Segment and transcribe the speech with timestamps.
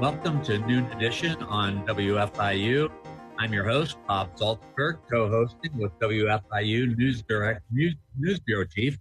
[0.00, 2.88] Welcome to Noon Edition on WFIU.
[3.36, 8.96] I'm your host, Bob Zaltsberg, co-hosting with WFIU News, Direct, News, News Bureau Chief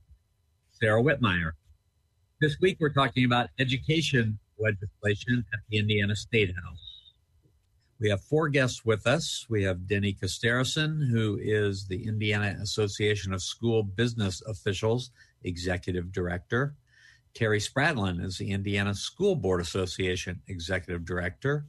[0.72, 1.52] Sarah Whitmire.
[2.42, 7.14] This week we're talking about education legislation at the Indiana State House.
[8.00, 9.46] We have four guests with us.
[9.50, 15.12] We have Denny Costerison, who is the Indiana Association of School Business Officials
[15.44, 16.74] Executive Director.
[17.38, 21.68] Terry Spradlin is the Indiana School Board Association Executive Director.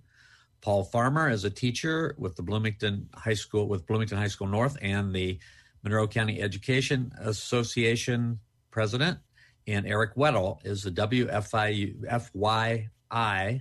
[0.62, 4.78] Paul Farmer is a teacher with the Bloomington High School with Bloomington High School North
[4.80, 5.38] and the
[5.82, 8.38] Monroe County Education Association
[8.70, 9.18] President.
[9.66, 13.60] And Eric Weddle is the WFIU FYI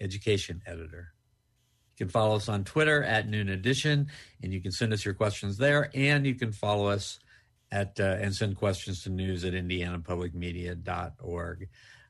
[0.00, 1.12] Education Editor.
[1.92, 4.08] You can follow us on Twitter at Noon Edition,
[4.42, 5.92] and you can send us your questions there.
[5.94, 7.20] And you can follow us
[7.72, 11.68] at uh, and send questions to news at indianapublicmedia.org.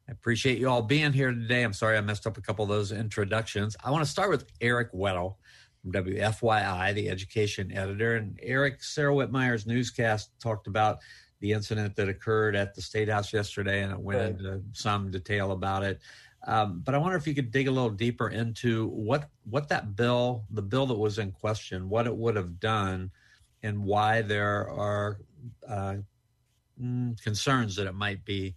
[0.09, 1.63] I appreciate you all being here today.
[1.63, 3.77] I'm sorry I messed up a couple of those introductions.
[3.85, 5.37] I want to start with Eric Weddle
[5.83, 8.17] from WFYI, the education editor.
[8.17, 10.99] And Eric, Sarah Whitmire's newscast talked about
[11.41, 14.31] the incident that occurred at the State House yesterday, and it went right.
[14.31, 16.01] into some detail about it.
[16.47, 19.95] Um, but I wonder if you could dig a little deeper into what what that
[19.95, 23.11] bill, the bill that was in question, what it would have done,
[23.63, 25.19] and why there are
[25.69, 25.97] uh,
[26.81, 28.55] mm, concerns that it might be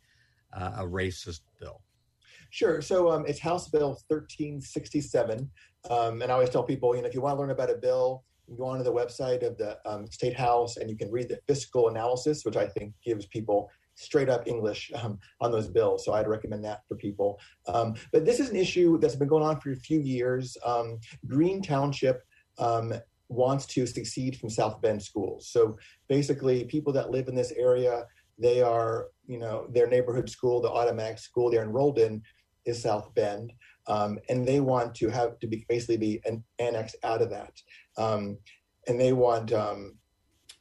[0.53, 1.81] uh, a racist bill?
[2.49, 2.81] Sure.
[2.81, 5.49] So um, it's House Bill 1367.
[5.89, 7.75] Um, and I always tell people, you know, if you want to learn about a
[7.75, 11.29] bill, you go onto the website of the um, State House and you can read
[11.29, 16.05] the fiscal analysis, which I think gives people straight up English um, on those bills.
[16.05, 17.39] So I'd recommend that for people.
[17.67, 20.57] Um, but this is an issue that's been going on for a few years.
[20.65, 22.21] Um, Green Township
[22.57, 22.93] um,
[23.33, 25.49] wants to succeed from South Bend schools.
[25.49, 25.77] So
[26.07, 28.05] basically, people that live in this area,
[28.37, 32.21] they are, you know, their neighborhood school, the automatic school they're enrolled in
[32.65, 33.53] is South Bend,
[33.87, 37.53] um, and they want to have to be basically be an annexed out of that,
[37.97, 38.37] um,
[38.87, 39.97] and they want um,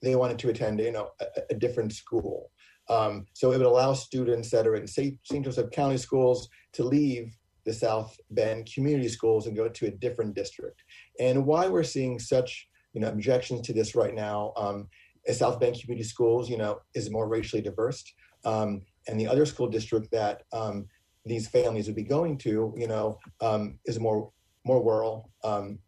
[0.03, 2.51] they wanted to attend, you know, a, a different school.
[2.89, 5.17] Um, so it would allow students that are in St.
[5.25, 10.35] Joseph County schools to leave the South Bend community schools and go to a different
[10.35, 10.83] district.
[11.21, 14.89] And why we're seeing such you know objections to this right now um,
[15.31, 18.03] South Bend Community Schools, you know, is more racially diverse,
[18.45, 20.87] um, and the other school district that um,
[21.25, 24.31] these families would be going to, you know, um, is more
[24.65, 25.79] more rural, um,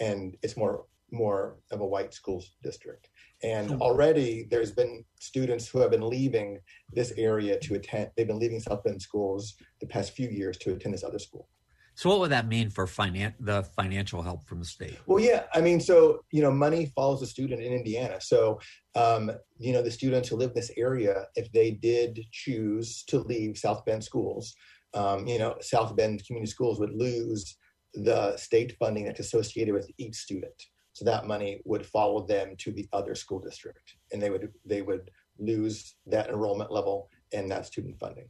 [0.00, 3.08] and it's more more of a white school district.
[3.42, 3.80] And hmm.
[3.80, 6.58] already there's been students who have been leaving
[6.92, 8.10] this area to attend.
[8.16, 11.48] They've been leaving South Bend schools the past few years to attend this other school.
[11.96, 14.98] So, what would that mean for finan- the financial help from the state?
[15.06, 18.20] Well, yeah, I mean, so you know, money follows the student in Indiana.
[18.20, 18.60] So,
[18.96, 23.18] um, you know, the students who live in this area, if they did choose to
[23.20, 24.54] leave South Bend schools,
[24.94, 27.56] um, you know, South Bend Community Schools would lose
[27.94, 30.60] the state funding that's associated with each student.
[30.94, 34.82] So that money would follow them to the other school district, and they would they
[34.82, 38.28] would lose that enrollment level and that student funding.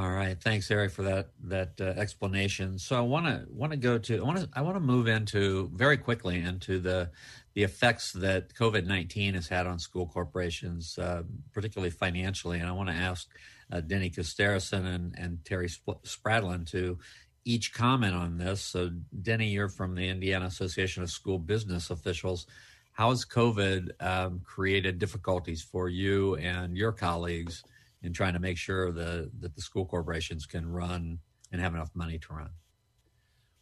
[0.00, 2.78] All right, thanks, Eric, for that that uh, explanation.
[2.78, 5.08] So I want to want to go to I want to I want to move
[5.08, 7.10] into very quickly into the
[7.52, 12.60] the effects that COVID nineteen has had on school corporations, uh, particularly financially.
[12.60, 13.28] And I want to ask
[13.70, 16.98] uh, Denny Costerison and and Terry Spradlin to
[17.44, 18.62] each comment on this.
[18.62, 22.46] So, Denny, you're from the Indiana Association of School Business Officials.
[22.92, 27.64] How has COVID um, created difficulties for you and your colleagues
[28.02, 31.18] in trying to make sure the, that the school corporations can run
[31.52, 32.50] and have enough money to run?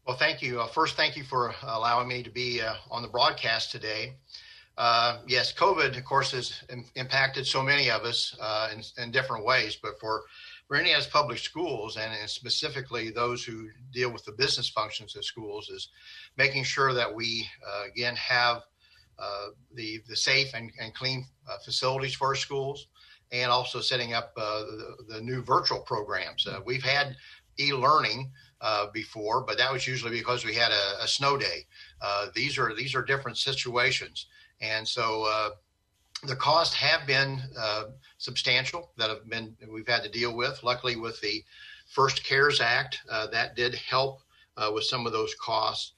[0.06, 0.60] Well, thank you.
[0.60, 4.14] Uh, first, thank you for allowing me to be uh, on the broadcast today.
[4.78, 9.10] Uh, yes, COVID, of course, has Im- impacted so many of us uh, in, in,
[9.10, 10.22] different ways, but for
[10.72, 15.68] Indiana's public schools and, and, specifically those who deal with the business functions of schools
[15.68, 15.88] is
[16.36, 18.62] making sure that we uh, again have
[19.18, 21.26] uh, the the safe and, and clean
[21.64, 22.86] facilities for our schools
[23.32, 26.46] and also setting up uh, the, the, new virtual programs.
[26.46, 27.14] Uh, we've had
[27.58, 28.30] e-learning
[28.60, 31.66] uh, before, but that was usually because we had a, a snow day.
[32.34, 34.26] These are these are different situations,
[34.60, 35.52] and so
[36.24, 37.84] the costs have been uh,
[38.18, 40.62] substantial that have been we've had to deal with.
[40.62, 41.44] Luckily, with the
[41.88, 44.20] first CARES Act, uh, that did help
[44.56, 45.92] uh, with some of those costs.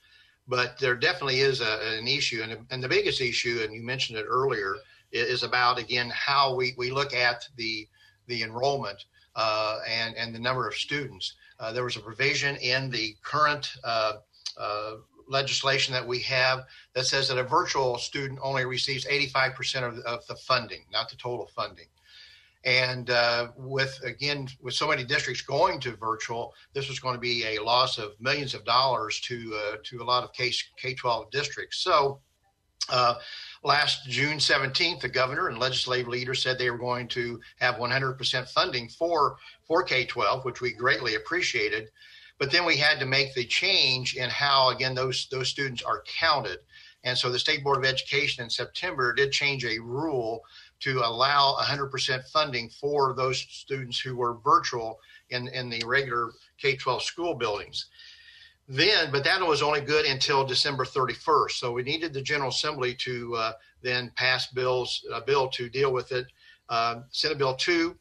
[0.46, 4.18] But there definitely is a, an issue, and, and the biggest issue, and you mentioned
[4.18, 4.76] it earlier,
[5.12, 7.86] is about again how we, we look at the
[8.26, 9.04] the enrollment
[9.36, 11.34] uh, and and the number of students.
[11.58, 14.14] Uh, there was a provision in the current uh,
[15.30, 20.26] legislation that we have that says that a virtual student only receives 85% of, of
[20.26, 21.86] the funding, not the total funding.
[22.64, 27.20] And uh, with again, with so many districts going to virtual, this was going to
[27.20, 30.94] be a loss of millions of dollars to uh, to a lot of K K
[30.94, 31.78] twelve districts.
[31.78, 32.20] So.
[33.62, 38.48] Last June 17th, the governor and legislative leaders said they were going to have 100%
[38.48, 39.36] funding for
[39.66, 41.90] for K 12, which we greatly appreciated.
[42.38, 46.02] But then we had to make the change in how, again, those those students are
[46.06, 46.60] counted.
[47.04, 50.40] And so the State Board of Education in September did change a rule
[50.80, 54.98] to allow 100% funding for those students who were virtual
[55.28, 57.86] in, in the regular K 12 school buildings.
[58.72, 61.50] Then, but that was only good until December 31st.
[61.50, 63.52] So we needed the General Assembly to uh,
[63.82, 66.28] then pass bills, a bill to deal with it.
[66.68, 67.96] Uh, Senate Bill 2,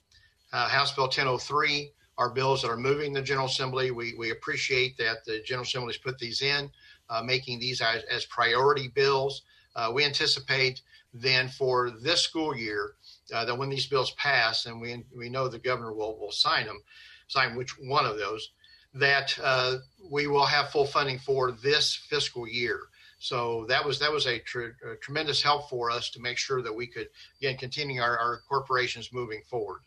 [0.53, 3.89] uh, House Bill 1003, are bills that are moving the General Assembly.
[3.89, 6.69] We, we appreciate that the General Assembly's put these in,
[7.09, 9.41] uh, making these as, as priority bills.
[9.75, 10.83] Uh, we anticipate
[11.15, 12.93] then for this school year
[13.33, 16.67] uh, that when these bills pass, and we we know the governor will will sign
[16.67, 16.79] them,
[17.27, 18.51] sign which one of those,
[18.93, 19.77] that uh,
[20.11, 22.79] we will have full funding for this fiscal year.
[23.19, 26.61] So that was that was a, tr- a, tremendous help for us to make sure
[26.61, 27.09] that we could
[27.41, 29.81] again continue our, our corporations moving forward.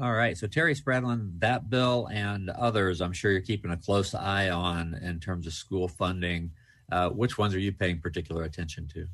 [0.00, 0.36] All right.
[0.36, 4.94] So Terry Spradlin, that bill and others, I'm sure you're keeping a close eye on
[5.02, 6.52] in terms of school funding.
[6.90, 9.06] Uh, which ones are you paying particular attention to?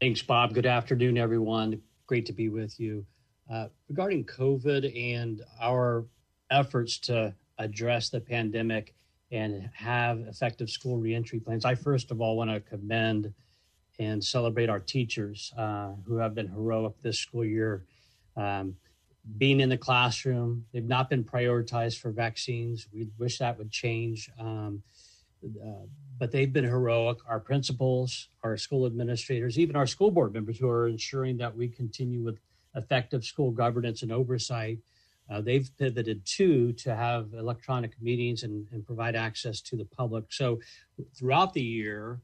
[0.00, 0.54] Thanks, Bob.
[0.54, 1.82] Good afternoon, everyone.
[2.06, 3.04] Great to be with you.
[3.52, 6.06] Uh, regarding COVID and our
[6.50, 8.94] efforts to address the pandemic
[9.30, 13.32] and have effective school reentry plans, I first of all want to commend
[13.98, 17.84] and celebrate our teachers uh, who have been heroic this school year.
[18.36, 18.76] Um,
[19.36, 20.64] being in the classroom.
[20.72, 22.86] They've not been prioritized for vaccines.
[22.92, 24.30] We wish that would change.
[24.38, 24.82] Um,
[25.44, 25.86] uh,
[26.18, 27.18] but they've been heroic.
[27.28, 31.68] Our principals, our school administrators, even our school board members who are ensuring that we
[31.68, 32.38] continue with
[32.74, 34.78] effective school governance and oversight.
[35.30, 40.24] Uh, they've pivoted too to have electronic meetings and, and provide access to the public.
[40.30, 40.60] So
[41.14, 42.20] throughout the year,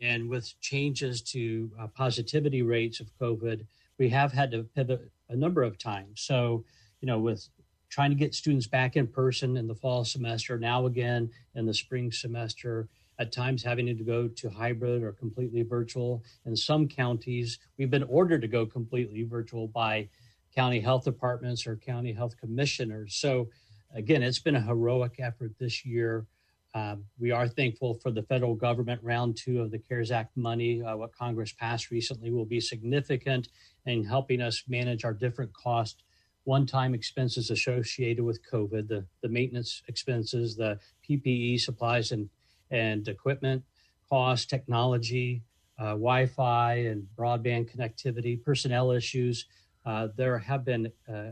[0.00, 3.64] and with changes to uh, positivity rates of COVID,
[3.98, 6.22] we have had to pivot a number of times.
[6.22, 6.64] So,
[7.00, 7.48] you know, with
[7.88, 11.74] trying to get students back in person in the fall semester, now again in the
[11.74, 12.88] spring semester,
[13.18, 16.22] at times having to go to hybrid or completely virtual.
[16.46, 20.08] In some counties, we've been ordered to go completely virtual by
[20.54, 23.14] county health departments or county health commissioners.
[23.14, 23.48] So,
[23.94, 26.26] again, it's been a heroic effort this year.
[26.74, 30.82] Um, we are thankful for the federal government round two of the CARES Act money.
[30.82, 33.48] Uh, what Congress passed recently will be significant
[33.84, 36.02] in helping us manage our different cost
[36.44, 40.78] one-time expenses associated with COVID, the, the maintenance expenses, the
[41.08, 42.28] PPE supplies and,
[42.70, 43.62] and equipment
[44.08, 45.42] costs, technology,
[45.78, 49.46] uh, Wi-Fi and broadband connectivity, personnel issues.
[49.84, 51.30] Uh, there have been uh,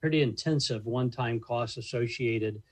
[0.00, 2.62] pretty intensive one-time costs associated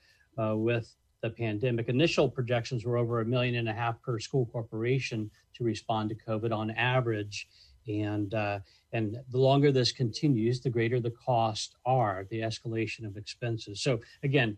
[0.41, 1.89] uh, with the pandemic.
[1.89, 6.15] Initial projections were over a million and a half per school corporation to respond to
[6.15, 7.47] COVID on average.
[7.87, 8.59] And uh,
[8.93, 13.81] and the longer this continues, the greater the costs are, the escalation of expenses.
[13.81, 14.57] So again,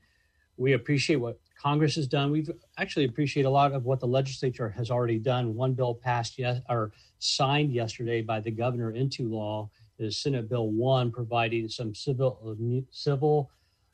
[0.58, 2.32] we appreciate what Congress has done.
[2.32, 5.56] We've actually appreciate a lot of what the legislature has already done.
[5.56, 10.68] One bill passed yes or signed yesterday by the governor into law is Senate Bill
[10.70, 12.58] One, providing some civil
[12.92, 13.50] civil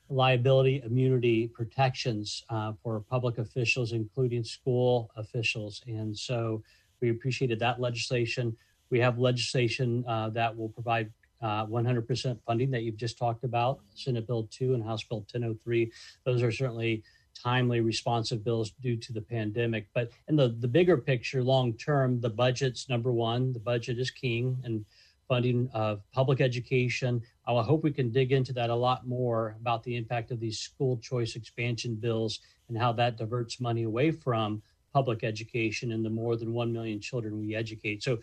[0.08, 5.82] liability immunity protections uh, for public officials, including school officials.
[5.86, 6.62] And so
[7.00, 8.56] we appreciated that legislation.
[8.90, 13.80] We have legislation uh, that will provide uh, 100% funding that you've just talked about,
[13.94, 15.90] Senate Bill 2 and House Bill 1003.
[16.24, 17.02] Those are certainly
[17.34, 19.88] timely, responsive bills due to the pandemic.
[19.94, 23.52] But in the, the bigger picture, long term, the budget's number one.
[23.52, 24.84] The budget is king and
[25.28, 27.22] funding of public education.
[27.46, 30.58] I hope we can dig into that a lot more about the impact of these
[30.58, 34.62] school choice expansion bills and how that diverts money away from
[34.92, 38.02] public education and the more than 1 million children we educate.
[38.02, 38.18] So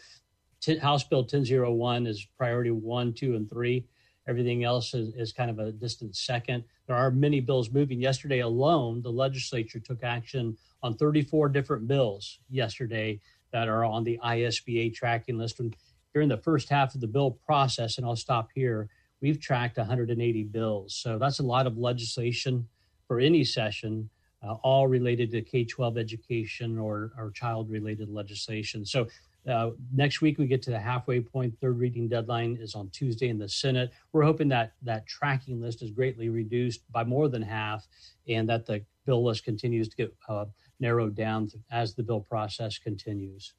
[0.82, 3.86] House Bill 1001 is priority one, two, and three.
[4.27, 6.63] Everything else is, is kind of a distant second.
[6.86, 8.00] There are many bills moving.
[8.00, 13.20] Yesterday alone, the legislature took action on 34 different bills yesterday
[13.51, 15.60] that are on the ISBA tracking list.
[15.60, 15.75] And
[16.13, 18.89] during the first half of the bill process, and I'll stop here,
[19.21, 20.95] we've tracked 180 bills.
[20.95, 22.67] So that's a lot of legislation
[23.07, 24.09] for any session,
[24.43, 28.85] uh, all related to K 12 education or, or child related legislation.
[28.85, 29.07] So
[29.47, 31.57] uh, next week we get to the halfway point.
[31.59, 33.91] Third reading deadline is on Tuesday in the Senate.
[34.11, 37.87] We're hoping that that tracking list is greatly reduced by more than half,
[38.27, 40.45] and that the bill list continues to get uh,
[40.79, 43.53] narrowed down as the bill process continues.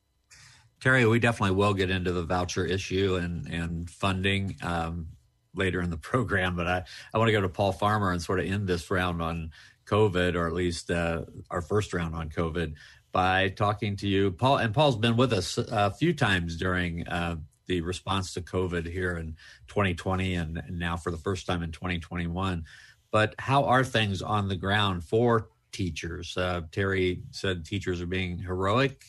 [0.81, 5.09] Terry, we definitely will get into the voucher issue and and funding um,
[5.55, 8.41] later in the program, but I I want to go to Paul Farmer and sort
[8.41, 9.51] of end this round on
[9.87, 12.75] COVID, or at least uh, our first round on COVID,
[13.13, 14.59] by talking to you, Paul.
[14.59, 19.17] And Paul's been with us a few times during uh, the response to COVID here
[19.17, 19.37] in
[19.69, 22.65] 2020, and now for the first time in 2021.
[23.11, 26.37] But how are things on the ground for teachers?
[26.37, 29.05] Uh, Terry said teachers are being heroic.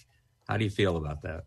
[0.47, 1.45] How do you feel about that?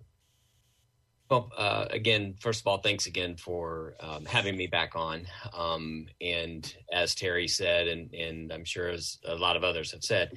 [1.31, 5.27] Well, uh, again, first of all, thanks again for um, having me back on.
[5.57, 10.05] Um, and as Terry said, and, and I'm sure as a lot of others have
[10.05, 10.33] said,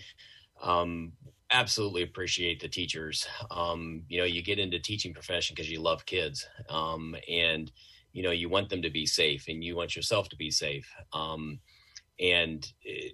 [0.61, 1.11] um,
[1.51, 3.27] absolutely appreciate the teachers.
[3.51, 7.71] Um, you know, you get into teaching profession because you love kids, um, and
[8.13, 10.89] you know you want them to be safe, and you want yourself to be safe.
[11.13, 11.59] Um,
[12.19, 13.13] and it,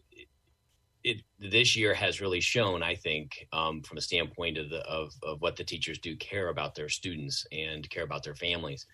[1.03, 5.13] it, this year has really shown, I think, um, from a standpoint of the of,
[5.21, 8.85] of what the teachers do care about their students and care about their families.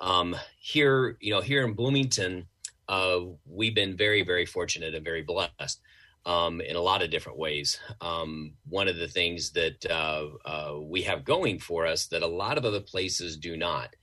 [0.00, 2.46] Um, here, you know, here in Bloomington,
[2.88, 5.80] uh, we've been very, very fortunate and very blessed
[6.26, 7.80] um, in a lot of different ways.
[8.00, 12.26] Um, one of the things that uh, uh, we have going for us that a
[12.26, 13.94] lot of other places do not.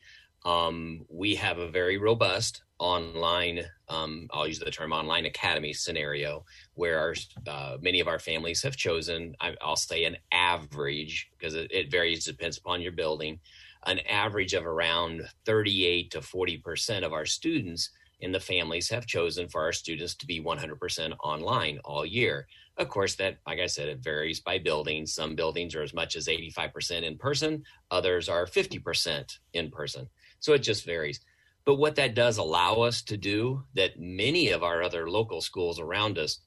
[0.45, 6.43] Um, we have a very robust online, um, I'll use the term online academy scenario
[6.73, 7.15] where our,
[7.47, 11.89] uh, many of our families have chosen, I, will say an average, because it, it,
[11.89, 13.39] varies, depends upon your building,
[13.85, 19.47] an average of around 38 to 40% of our students in the families have chosen
[19.47, 22.47] for our students to be 100% online all year.
[22.77, 25.05] Of course, that, like I said, it varies by building.
[25.05, 30.09] Some buildings are as much as 85% in person, others are 50% in person.
[30.43, 31.21] So it just varies.
[31.65, 35.79] But what that does allow us to do that many of our other local schools
[35.79, 36.41] around us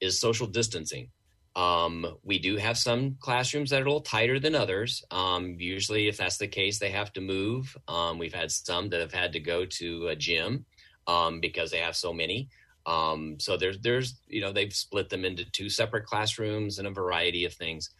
[0.00, 1.10] is social distancing.
[1.56, 5.02] Um, we do have some classrooms that are a little tighter than others.
[5.10, 7.76] Um, usually, if that's the case, they have to move.
[7.88, 10.64] Um, we've had some that have had to go to a gym
[11.08, 12.50] um, because they have so many.
[12.86, 16.92] Um, so there's there's you know they've split them into two separate classrooms and a
[16.92, 17.90] variety of things.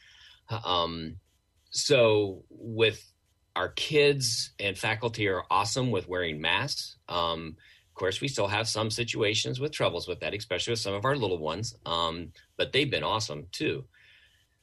[0.64, 1.16] Um,
[1.71, 3.10] so with
[3.61, 6.97] our kids and faculty are awesome with wearing masks.
[7.11, 7.57] Um,
[7.90, 11.05] of course, we still have some situations with troubles with that, especially with some of
[11.05, 11.76] our little ones.
[11.85, 13.85] Um, but they've been awesome too.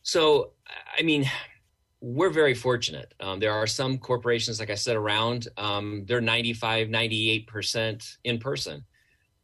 [0.02, 0.54] So,
[0.98, 1.30] I mean,
[2.02, 3.14] we're very fortunate.
[3.20, 8.84] Um, there are some corporations, like I said, around, um, they're 95, 98% in person.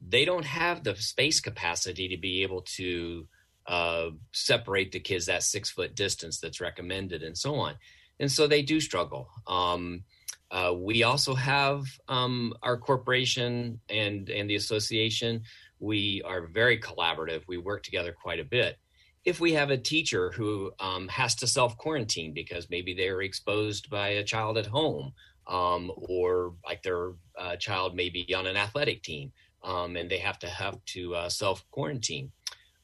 [0.01, 3.27] They don't have the space capacity to be able to
[3.67, 7.75] uh, separate the kids that six foot distance that's recommended and so on
[8.23, 9.29] and so they do struggle.
[9.47, 10.05] Um,
[10.49, 15.43] uh, we also have um, our corporation and and the association.
[15.79, 17.41] We are very collaborative.
[17.47, 18.77] We work together quite a bit.
[19.25, 23.89] If we have a teacher who um, has to self quarantine because maybe they're exposed
[23.89, 25.11] by a child at home,
[25.47, 30.19] um, or like their uh, child may be on an athletic team um, and they
[30.19, 32.31] have to have to uh, self quarantine,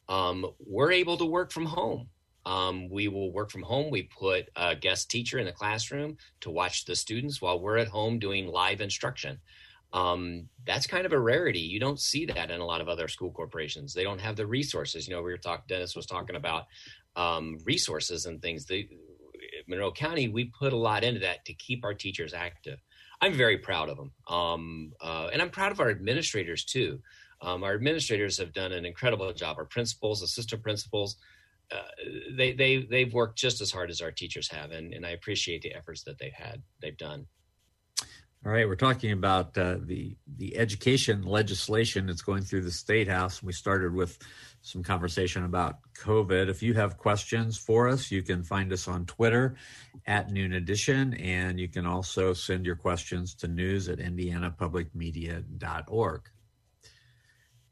[0.09, 2.09] um, we're able to work from home.
[2.45, 3.91] Um, we will work from home.
[3.91, 7.87] We put a guest teacher in the classroom to watch the students while we're at
[7.87, 9.39] home doing live instruction.
[9.91, 11.59] Um, that's kind of a rarity.
[11.59, 13.93] You don't see that in a lot of other school corporations.
[13.93, 15.07] They don't have the resources.
[15.07, 15.65] You know, we were talking.
[15.67, 16.67] Dennis was talking about
[17.15, 18.65] um, resources and things.
[18.65, 18.89] They,
[19.67, 22.79] Monroe County, we put a lot into that to keep our teachers active.
[23.21, 27.01] I'm very proud of them, um, uh, and I'm proud of our administrators too.
[27.41, 29.57] Um, our administrators have done an incredible job.
[29.57, 31.17] Our principals, assistant principals,
[31.71, 31.81] uh,
[32.35, 35.61] they they they've worked just as hard as our teachers have, and, and I appreciate
[35.61, 37.27] the efforts that they've had they've done.
[38.45, 43.09] All right, we're talking about uh, the the education legislation that's going through the state
[43.09, 43.43] house.
[43.43, 44.17] We started with
[44.61, 46.47] some conversation about COVID.
[46.47, 49.57] If you have questions for us, you can find us on Twitter
[50.07, 56.21] at Noon Edition, and you can also send your questions to news at indianapublicmedia.org.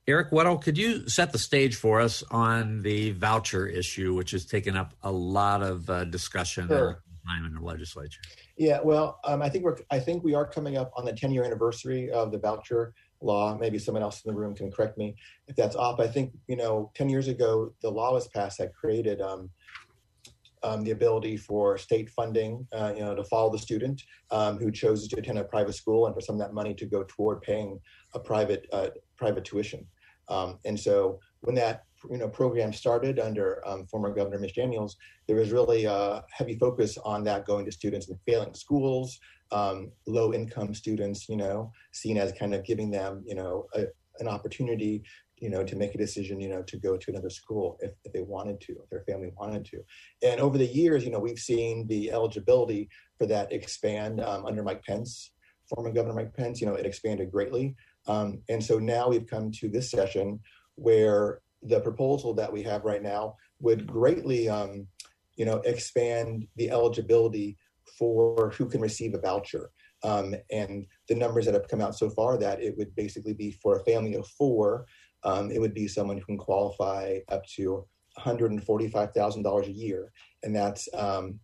[0.07, 4.45] Eric Weddle, could you set the stage for us on the voucher issue, which has
[4.45, 7.03] taken up a lot of uh, discussion sure.
[7.27, 8.21] time in the legislature?
[8.55, 11.33] Yeah, well, um, I think we're I think we are coming up on the 10
[11.33, 13.57] year anniversary of the voucher law.
[13.57, 15.17] Maybe someone else in the room can correct me
[15.49, 15.99] if that's off.
[15.99, 19.49] I think you know, 10 years ago, the law was passed that created um,
[20.63, 24.71] um, the ability for state funding, uh, you know, to follow the student um, who
[24.71, 27.41] chose to attend a private school, and for some of that money to go toward
[27.41, 27.77] paying
[28.13, 28.87] a private uh,
[29.17, 29.85] private tuition.
[30.29, 34.97] Um, and so when that you know program started under um, former Governor Mitch Daniels,
[35.27, 39.19] there was really a heavy focus on that going to students in failing schools,
[39.51, 43.85] um, low income students, you know, seen as kind of giving them you know a,
[44.19, 45.03] an opportunity
[45.39, 48.11] you know, to make a decision, you know, to go to another school if, if
[48.11, 49.83] they wanted to, if their family wanted to.
[50.23, 54.63] And over the years, you know, we've seen the eligibility for that expand um, under
[54.63, 55.31] Mike Pence,
[55.69, 57.75] former Governor Mike Pence, you know, it expanded greatly.
[58.07, 60.39] Um, and so now we've come to this session
[60.75, 64.87] where the proposal that we have right now would greatly, um,
[65.35, 67.57] you know, expand the eligibility
[67.97, 69.71] for who can receive a voucher.
[70.03, 73.51] Um, and the numbers that have come out so far that it would basically be
[73.51, 74.85] for a family of four
[75.23, 77.85] um, it would be someone who can qualify up to
[78.17, 80.11] $145,000 a year.
[80.43, 81.39] And that's um,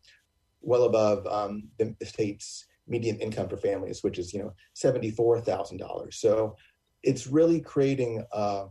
[0.62, 6.13] well above um, the, the, state's median income for families, which is, you know, $74,000.
[6.13, 6.56] So
[7.02, 8.66] it's really creating, a,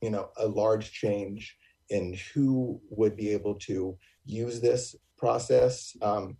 [0.00, 1.56] you know, a large change
[1.90, 5.96] in who would be able to use this process.
[6.02, 6.36] Um,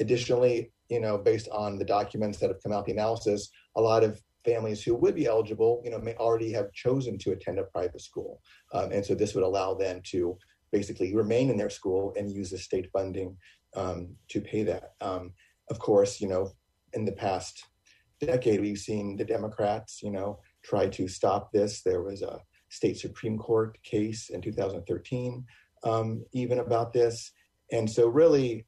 [0.00, 4.04] additionally, you know, based on the documents that have come out, the analysis, a lot
[4.04, 7.64] of families who would be eligible, you know, may already have chosen to attend a
[7.64, 8.40] private school.
[8.72, 10.38] Um, and so this would allow them to
[10.72, 13.36] basically remain in their school and use the state funding
[13.76, 14.92] um, to pay that.
[15.00, 15.32] Um,
[15.70, 16.52] of course, you know,
[16.92, 17.64] in the past
[18.20, 21.82] decade, we've seen the Democrats, you know, try to stop this.
[21.82, 25.44] There was a state Supreme Court case in 2013
[25.84, 27.32] um, even about this.
[27.72, 28.66] And so really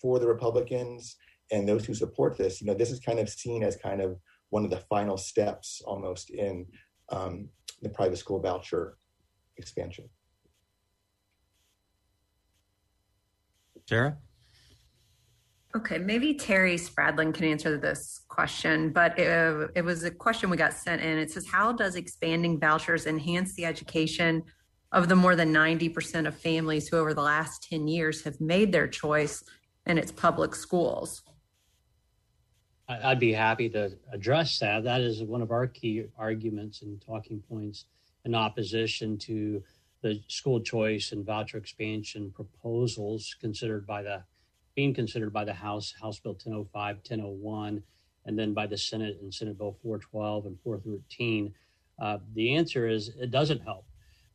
[0.00, 1.16] for the Republicans
[1.50, 4.18] and those who support this, you know, this is kind of seen as kind of
[4.50, 6.66] one of the final steps almost in
[7.10, 7.48] um,
[7.82, 8.96] the private school voucher
[9.56, 10.08] expansion.
[13.86, 14.18] Sarah?
[15.76, 20.56] Okay, maybe Terry Spradlin can answer this question, but it, it, was a question we
[20.56, 21.18] got sent in.
[21.18, 24.42] It says, How does expanding vouchers enhance the education
[24.92, 28.72] of the more than 90% of families who, over the last 10 years, have made
[28.72, 29.44] their choice
[29.84, 31.22] in its public schools?
[32.88, 34.84] I'd be happy to address that.
[34.84, 37.84] That is one of our key arguments and talking points
[38.24, 39.62] in opposition to
[40.00, 44.22] the school choice and voucher expansion proposals considered by the
[44.78, 47.82] being considered by the House, House Bill 1005, 1001,
[48.26, 51.52] and then by the Senate in Senate Bill 412 and 413.
[52.00, 53.86] Uh, the answer is it doesn't help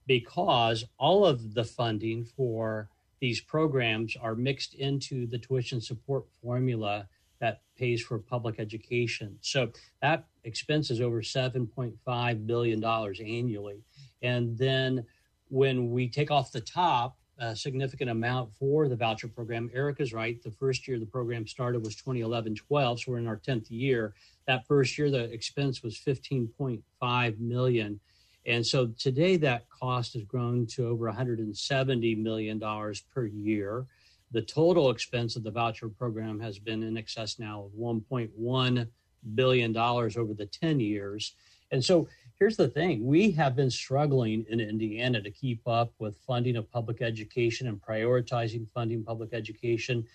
[0.05, 2.89] because all of the funding for
[3.21, 7.07] these programs are mixed into the tuition support formula
[7.39, 9.37] that pays for public education.
[9.39, 13.81] So that expense is over $7.5 billion annually.
[14.21, 15.05] And then
[15.47, 19.69] when we take off the top, a significant amount for the voucher program.
[19.73, 20.41] Erica's right.
[20.41, 23.01] The first year the program started was 2011 12.
[23.01, 24.13] So we're in our 10th year.
[24.47, 27.99] That first year, the expense was 15.5 million.
[28.45, 33.85] And so today that cost has grown to over 170 million dollars per year.
[34.31, 38.87] The total expense of the voucher program has been in excess now of $1.1
[39.35, 41.35] billion over the 10 years.
[41.71, 42.07] And so
[42.39, 46.71] here's the thing we have been struggling in Indiana to keep up with funding of
[46.71, 50.05] public education and prioritizing funding public education.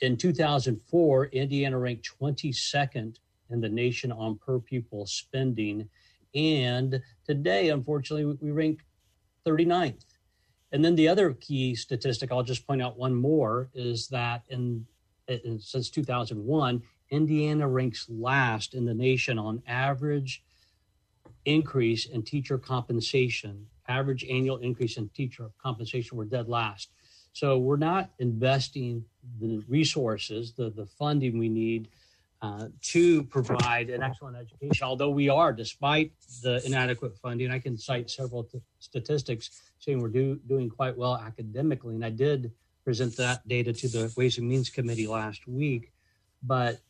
[0.00, 3.16] In 2004, Indiana ranked 22nd
[3.50, 5.88] in the nation on per pupil spending.
[6.34, 8.80] And today, unfortunately, we rank
[9.46, 10.04] 39th.
[10.72, 14.86] And then the other key statistic, I'll just point out one more, is that in,
[15.28, 20.42] in since 2001, Indiana ranks last in the nation on average
[21.44, 23.66] increase in teacher compensation.
[23.88, 26.90] Average annual increase in teacher compensation, we're dead last.
[27.32, 29.04] So we're not investing
[29.40, 31.88] the resources, the, the funding we need
[32.42, 34.84] uh, to provide an excellent education.
[34.84, 40.08] Although we are, despite the inadequate funding, I can cite several t- statistics saying we're
[40.08, 41.94] do, doing quite well academically.
[41.94, 42.52] And I did
[42.84, 45.92] present that data to the Ways and Means Committee last week.
[46.42, 46.80] But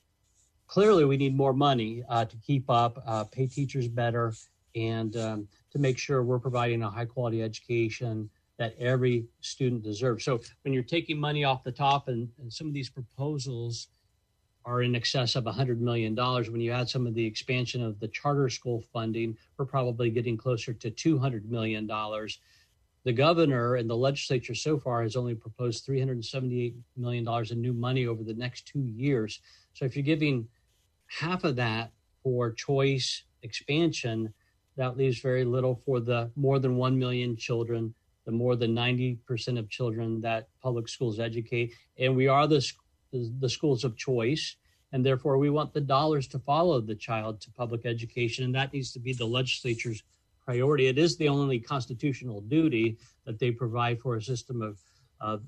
[0.72, 4.32] clearly, we need more money uh, to keep up, uh, pay teachers better,
[4.74, 10.24] and um, to make sure we're providing a high quality education that every student deserves.
[10.24, 13.88] So when you're taking money off the top, and, and some of these proposals
[14.64, 16.14] are in excess of $100 million.
[16.14, 20.38] When you add some of the expansion of the charter school funding, we're probably getting
[20.38, 21.86] closer to $200 million
[23.04, 28.06] the governor and the legislature so far has only proposed $378 million in new money
[28.06, 29.40] over the next two years.
[29.74, 30.46] So if you're giving
[31.18, 31.90] half of that
[32.22, 34.32] for choice expansion,
[34.76, 37.94] that leaves very little for the more than 1 million children
[38.24, 41.74] the more than 90% of children that public schools educate.
[41.98, 42.64] And we are the,
[43.12, 44.56] the schools of choice.
[44.92, 48.44] And therefore, we want the dollars to follow the child to public education.
[48.44, 50.02] And that needs to be the legislature's
[50.44, 50.86] priority.
[50.86, 54.78] It is the only constitutional duty that they provide for a system of,
[55.20, 55.42] of,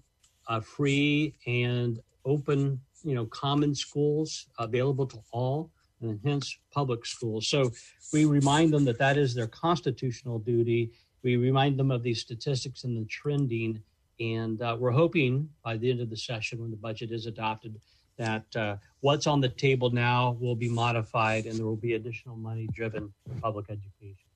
[0.49, 7.49] of free and open, you know, common schools available to all, and hence public schools.
[7.49, 7.71] So
[8.13, 10.91] we remind them that that is their constitutional duty.
[11.23, 13.83] We remind them of these statistics and the trending,
[14.21, 17.81] and uh, we're hoping by the end of the session, when the budget is adopted,
[18.17, 22.37] that uh, what's on the table now will be modified and there will be additional
[22.37, 24.29] money driven for public education.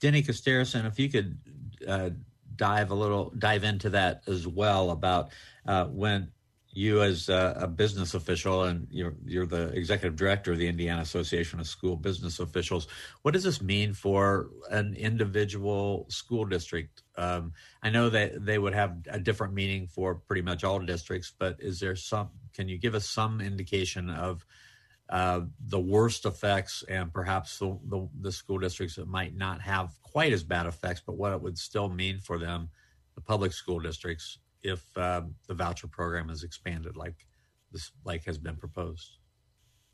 [0.00, 1.38] Denny Costerison, if you could
[1.86, 2.10] uh,
[2.56, 5.30] dive a little, dive into that as well about
[5.66, 6.30] uh, when
[6.74, 11.02] you as a, a, business official and you're you're the executive director of the Indiana
[11.02, 12.88] Association of School Business Officials.
[13.20, 17.02] What does this mean for an individual school district?
[17.16, 21.32] Um, I know that they would have a different meaning for pretty much all districts,
[21.38, 22.30] but is there some?
[22.54, 24.46] Can you give us some indication of
[25.10, 29.90] uh, the worst effects and perhaps the, the, the school districts that might not have
[30.02, 32.70] quite as bad effects, but what it would still mean for them,
[33.14, 37.26] the public school districts, if uh, the voucher program is expanded like
[37.72, 39.18] this like has been proposed.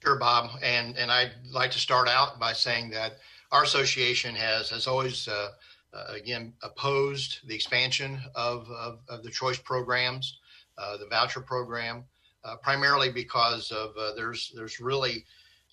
[0.02, 3.18] Sure, Bob, and and I'd like to start out by saying that
[3.50, 5.48] our association has has always uh,
[5.92, 10.38] uh, again opposed the expansion of of, of the choice programs,
[10.76, 12.04] uh, the voucher program,
[12.44, 15.24] uh, primarily because of uh, there's there's really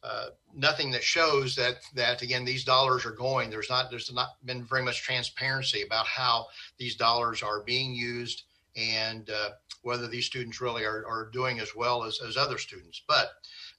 [0.04, 3.50] uh, nothing that shows that that again these dollars are going.
[3.50, 8.44] There's not there's not been very much transparency about how these dollars are being used
[8.76, 9.50] and uh,
[9.82, 13.30] whether these students really are, are doing as well as, as other students, but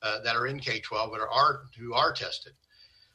[0.03, 2.53] uh, that are in K-12 but are who are tested.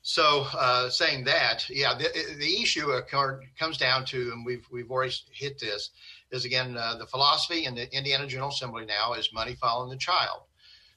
[0.04, 2.91] So uh, saying that, yeah, the, the issue
[3.60, 5.91] comes down to, and we've we've already hit this,
[6.32, 9.98] is again uh, the philosophy in the Indiana General Assembly now is money following the
[9.98, 10.41] child.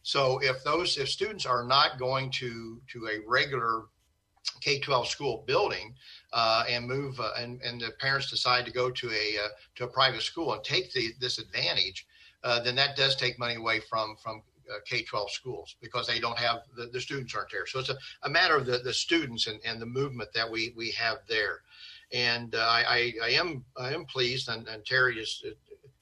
[0.02, 3.84] So if those if students are not going to to a regular
[4.60, 5.94] K 12 school building
[6.32, 9.84] uh, and move, uh, and, and the parents decide to go to a uh, to
[9.84, 12.06] a private school and take the, this advantage,
[12.42, 16.18] uh, then that does take money away from from uh, K 12 schools because they
[16.18, 17.66] don't have the, the students aren't there.
[17.66, 20.72] So it's a, a matter of the, the students and, and the movement that we,
[20.76, 21.60] we have there.
[22.12, 25.42] And uh, I, I, am I am pleased, and, and Terry has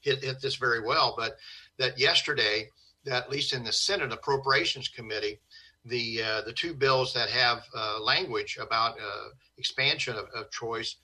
[0.01, 1.37] hit, hit this very well, but
[1.77, 2.69] that yesterday,
[3.05, 5.39] that at least in the Senate Appropriations Committee,
[5.85, 10.97] the uh, the two bills that have uh, language about uh, expansion of, of choice.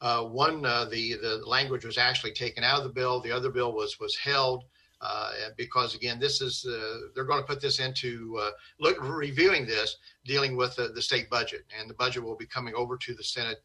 [0.00, 3.20] Uh, one, uh, the the language was actually taken out of the bill.
[3.20, 4.64] The other bill was was held
[5.00, 6.66] uh, because again, this is
[7.14, 8.40] they're going to put this into
[8.78, 12.74] look reviewing this, dealing with the, the, state budget, and the budget will be coming
[12.74, 13.62] over to the Senate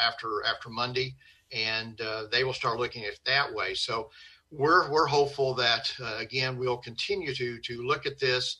[0.00, 1.16] after after Monday,
[1.52, 3.74] and they will start looking at it that way.
[3.74, 4.10] So.
[4.52, 8.56] We're, we're hopeful that again we'll continue to to look at this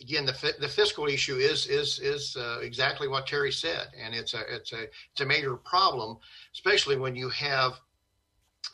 [0.00, 4.34] again, the, the fiscal issue is is is uh, exactly what Terry said, and it's
[4.34, 6.18] a it's a it's a major problem,
[6.52, 7.80] especially when you have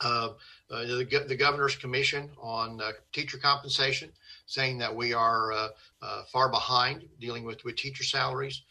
[0.01, 0.29] uh,
[0.71, 4.11] uh, the, the governor's commission on uh, teacher compensation
[4.45, 5.67] saying that we are uh,
[6.01, 8.63] uh, far behind dealing with with teacher salaries.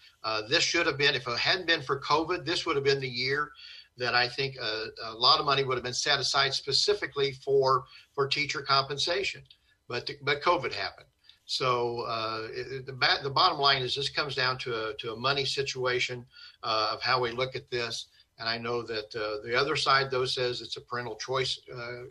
[0.49, 3.09] this should have been, if it hadn't been for COVID, this would have been the
[3.09, 3.51] year
[3.99, 7.85] that I think a, a lot of money would have been set aside specifically for
[8.14, 9.42] for teacher compensation.
[9.88, 11.07] But but COVID happened
[11.52, 15.16] so uh, it, the, the bottom line is this comes down to a, to a
[15.16, 16.24] money situation
[16.62, 18.06] uh, of how we look at this.
[18.38, 22.04] And I know that uh, the other side, though, says it's a parental choice uh,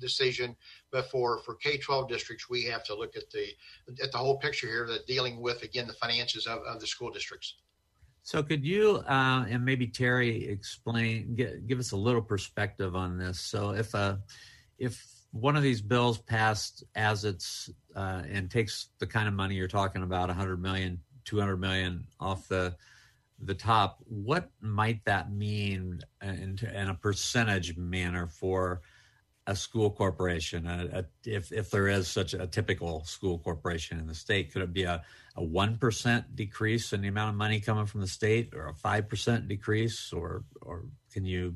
[0.00, 0.56] decision.
[0.90, 3.48] But for, for K-12 districts, we have to look at the
[4.02, 7.10] at the whole picture here that dealing with, again, the finances of, of the school
[7.10, 7.56] districts.
[8.22, 13.18] So could you uh, and maybe Terry explain, get, give us a little perspective on
[13.18, 13.38] this?
[13.38, 14.16] So if a uh,
[14.78, 19.54] if one of these bills passed as it's uh, and takes the kind of money
[19.54, 22.74] you're talking about 100 million 200 million off the
[23.40, 28.80] the top what might that mean in, in a percentage manner for
[29.48, 30.66] a school corporation?
[30.66, 34.62] A, a, if, if there is such a typical school corporation in the state could
[34.62, 35.02] it be a,
[35.36, 39.48] a 1% decrease in the amount of money coming from the state or a 5%
[39.48, 40.12] decrease?
[40.12, 41.54] Or or can you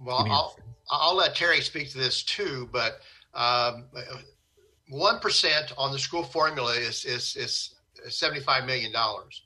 [0.00, 0.56] well I'll,
[0.90, 3.00] I'll let Terry speak to this too, but
[3.34, 3.84] um,
[4.88, 5.20] one um,
[5.76, 7.74] on the school formula is is is
[8.08, 9.42] seventy five million dollars,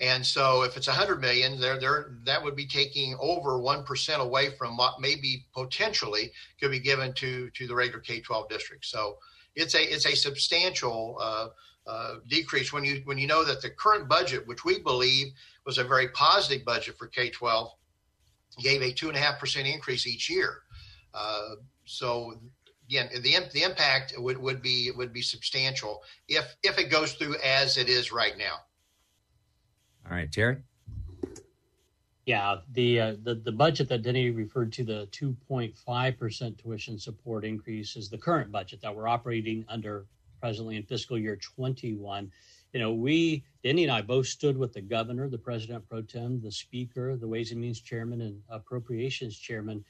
[0.00, 3.84] and so if it's a hundred million, there there that would be taking over one
[3.84, 8.48] percent away from what maybe potentially could be given to to the regular K twelve
[8.48, 8.86] district.
[8.86, 9.18] So
[9.54, 11.18] it's a it's a substantial.
[11.20, 11.48] Uh,
[11.84, 15.32] uh, decrease when you when you know that the current budget, which we believe
[15.66, 17.72] was a very positive budget for K twelve,
[18.60, 20.62] gave a two and a half percent increase each year.
[21.14, 22.34] Uh, so
[22.88, 27.36] again, the the impact would, would be would be substantial if if it goes through
[27.44, 28.56] as it is right now.
[30.08, 30.58] All right, Terry.
[32.26, 37.44] Yeah, the uh, the the budget that Denny referred to, the 2.5 percent tuition support
[37.44, 40.06] increase, is the current budget that we're operating under
[40.40, 42.30] presently in fiscal year 21.
[42.72, 46.40] You know, we Denny and I both stood with the governor, the president pro tem,
[46.40, 49.84] the speaker, the Ways and Means chairman, and appropriations chairman,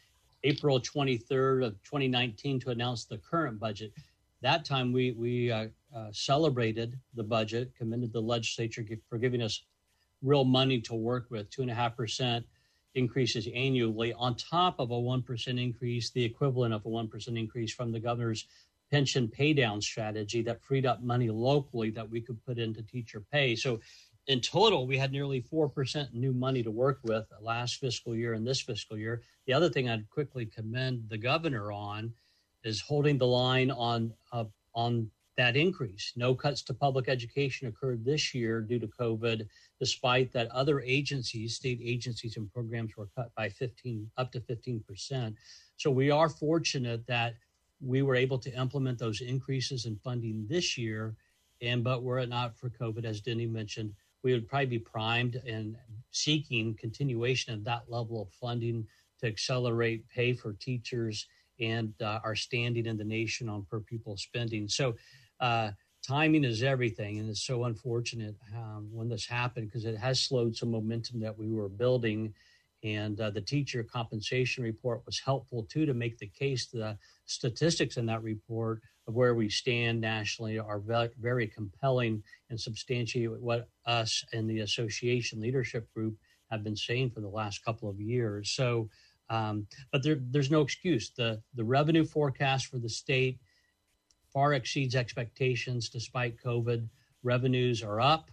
[0.45, 3.93] April 23rd of 2019 to announce the current budget.
[4.41, 9.63] That time we we uh, uh, celebrated the budget, commended the legislature for giving us
[10.21, 12.45] real money to work with, two and a half percent
[12.95, 17.91] increases annually on top of a 1% increase, the equivalent of a 1% increase from
[17.91, 18.47] the governor's
[18.93, 23.57] pension paydown strategy that freed up money locally that we could put into teacher pay.
[23.57, 23.81] So
[24.27, 28.47] in total, we had nearly 4% new money to work with last fiscal year and
[28.47, 29.23] this fiscal year.
[29.47, 32.13] The other thing I'd quickly commend the governor on
[32.65, 36.13] is holding the line on uh, on that increase.
[36.15, 39.47] No cuts to public education occurred this year due to COVID,
[39.81, 45.35] despite that other agencies, state agencies and programs were cut by 15 up to 15%.
[45.77, 47.35] So we are fortunate that
[47.85, 51.15] we were able to implement those increases in funding this year.
[51.61, 53.93] And but were it not for COVID, as Denny mentioned,
[54.23, 55.77] we would probably be primed and
[56.11, 58.87] seeking continuation of that level of funding
[59.21, 61.27] to accelerate pay for teachers
[61.61, 64.69] and uh, our standing in the nation on per pupil spending.
[64.69, 64.95] So
[65.41, 65.71] uh,
[66.07, 70.57] timing is everything, and it's so unfortunate um, when this happened because it has slowed
[70.57, 72.35] some momentum that we were building.
[72.83, 76.67] And uh, the teacher compensation report was helpful too to make the case.
[76.67, 82.61] The statistics in that report of where we stand nationally are very, very compelling and
[82.61, 86.17] substantiate what us and the association leadership group
[86.51, 88.51] have been saying for the last couple of years.
[88.51, 88.89] So,
[89.31, 91.11] um, but there, there's no excuse.
[91.17, 93.39] The the revenue forecast for the state
[94.33, 96.89] far exceeds expectations despite COVID.
[97.23, 98.31] Revenues are up.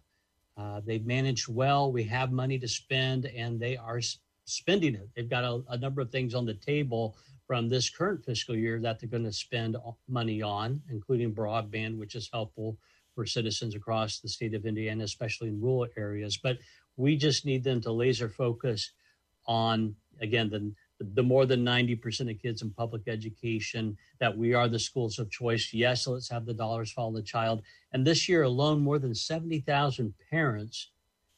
[0.58, 1.92] Uh, they've managed well.
[1.92, 4.02] We have money to spend, and they are
[4.50, 5.10] spending it.
[5.16, 7.16] They've got a, a number of things on the table
[7.48, 9.76] from this current fiscal year that they're going to spend
[10.08, 12.78] money on, including broadband, which is helpful
[13.16, 16.38] for citizens across the state of Indiana, especially in rural areas.
[16.38, 16.58] But
[16.96, 18.92] we just need them to laser focus
[19.48, 24.68] on, again, the the more than 90% of kids in public education, that we are
[24.68, 25.74] the schools of choice.
[25.74, 27.62] Yes, let's have the dollars follow the child.
[27.94, 30.90] And this year alone, more than 70,000 parents,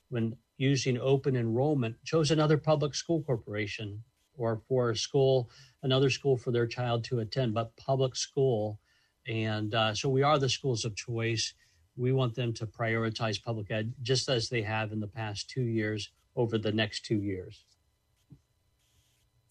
[0.10, 4.04] when using open enrollment, chose another public school corporation
[4.38, 5.50] or for a school,
[5.82, 8.80] another school for their child to attend, but public school.
[9.28, 11.56] And uh, so we are the schools of choice.
[11.98, 15.64] We want them to prioritize public ed just as they have in the past two
[15.64, 17.66] years over the next two years.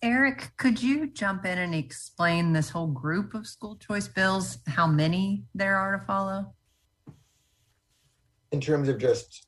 [0.03, 4.87] Eric, could you jump in and explain this whole group of school choice bills, how
[4.87, 6.55] many there are to follow?
[8.53, 9.46] In terms of just,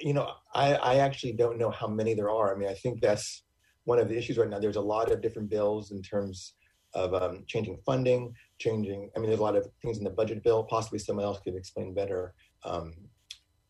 [0.00, 2.54] you know, I, I actually don't know how many there are.
[2.54, 3.44] I mean, I think that's
[3.84, 4.58] one of the issues right now.
[4.58, 6.54] There's a lot of different bills in terms
[6.94, 9.10] of um, changing funding, changing.
[9.16, 10.64] I mean, there's a lot of things in the budget bill.
[10.64, 12.92] Possibly someone else could explain better um,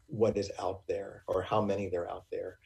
[0.06, 2.58] what is out there or how many there are out there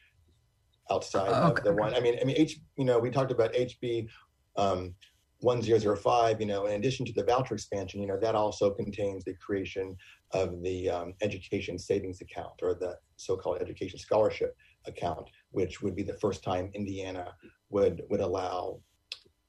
[0.89, 1.59] outside okay.
[1.59, 1.93] of the one.
[1.93, 2.59] I mean, I mean, H.
[2.77, 4.07] You know, we talked about HB
[4.55, 4.95] um,
[5.39, 6.39] 1005.
[6.39, 9.95] You know, in addition to the voucher expansion, you know, that also contains the creation
[10.31, 16.03] of the um, education savings account or the so-called education scholarship account, which would be
[16.03, 17.33] the first time Indiana
[17.69, 18.79] would would allow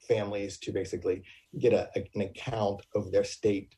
[0.07, 1.23] families to basically
[1.59, 3.75] get a, an account of their state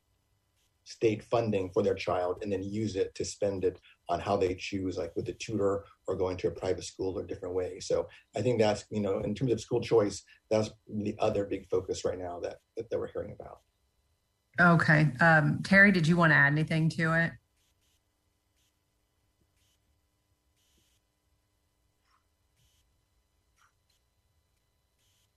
[0.83, 3.79] state funding for their child and then use it to spend it
[4.11, 7.23] on how they choose, like with a tutor or going to a private school or
[7.23, 7.79] different way.
[7.79, 11.65] So I think that's, you know, in terms of school choice, that's the other big
[11.69, 13.59] focus right now that, that, that we're hearing about.
[14.59, 15.07] Okay.
[15.21, 17.31] Um, Terry, did you want to add anything to it?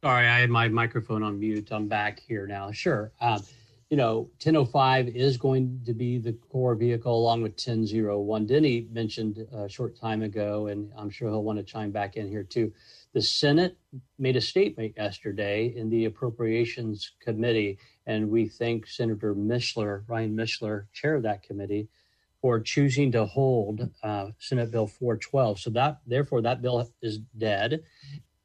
[0.02, 1.68] Sorry, I had my microphone on mute.
[1.70, 2.72] I'm back here now.
[2.72, 3.12] Sure.
[3.20, 3.40] Um,
[3.90, 8.47] you know, 1005 is going to be the core vehicle along with 1001.
[8.47, 12.29] Denny mentioned a short time ago, and I'm sure he'll want to chime back in
[12.29, 12.73] here too.
[13.12, 13.77] The Senate
[14.18, 20.87] made a statement yesterday in the Appropriations Committee, and we thank Senator Mishler, Ryan Mishler,
[20.92, 21.88] chair of that committee,
[22.40, 25.61] for choosing to hold uh, Senate Bill 412.
[25.61, 27.83] So that, therefore, that bill is dead.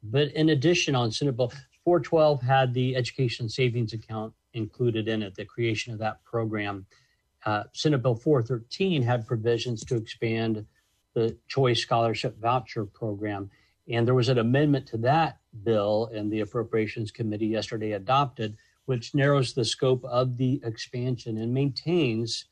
[0.02, 1.52] But in addition, on Senate Bill
[1.84, 6.86] 412 had the education savings account included in it, the creation of that program.
[7.44, 10.66] Uh, Senate Bill 413 had provisions to expand
[11.14, 13.50] the Choice Scholarship Voucher Program.
[13.88, 19.14] And there was an amendment to that bill, and the Appropriations Committee yesterday adopted, which
[19.14, 22.46] narrows the scope of the expansion and maintains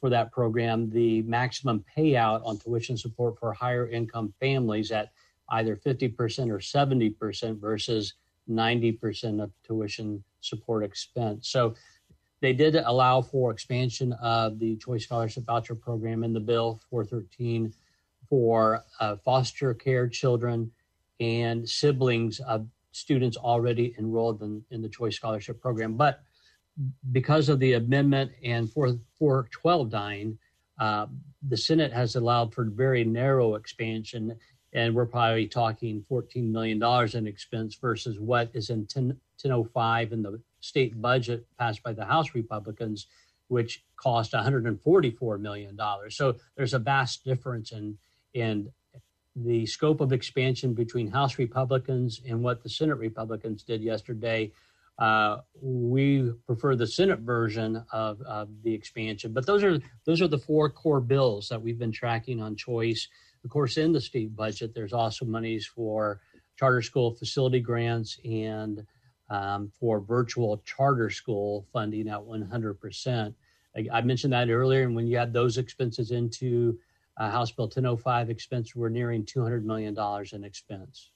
[0.00, 5.12] for that program the maximum payout on tuition support for higher income families at
[5.50, 8.14] either 50% or 70% versus
[8.48, 11.48] 90% of tuition support expense.
[11.48, 11.74] So
[12.40, 17.72] they did allow for expansion of the Choice Scholarship Voucher Program in the bill 413
[18.28, 20.70] for uh, foster care children
[21.20, 25.94] and siblings of students already enrolled in, in the Choice Scholarship Program.
[25.94, 26.20] But
[27.10, 30.38] because of the amendment and 412 dying,
[30.78, 31.06] uh,
[31.48, 34.36] the Senate has allowed for very narrow expansion,
[34.72, 36.82] and we're probably talking $14 million
[37.14, 39.06] in expense versus what is in 10,
[39.40, 43.06] 1005 in the state budget passed by the House Republicans,
[43.48, 45.78] which cost $144 million.
[46.10, 47.96] So there's a vast difference in,
[48.34, 48.70] in
[49.34, 54.52] the scope of expansion between House Republicans and what the Senate Republicans did yesterday
[54.98, 60.26] uh, we prefer the Senate version of, of, the expansion, but those are those are
[60.26, 63.06] the four core bills that we've been tracking on choice.
[63.44, 66.20] Of course, in the state budget, there's also monies for
[66.56, 68.84] charter school facility grants and
[69.30, 73.34] um, for virtual charter school funding at 100%.
[73.92, 76.78] I, mentioned that earlier, and when you add those expenses into
[77.16, 79.96] uh, House Bill 1005 expense, we're nearing $200 million
[80.32, 81.10] in expense.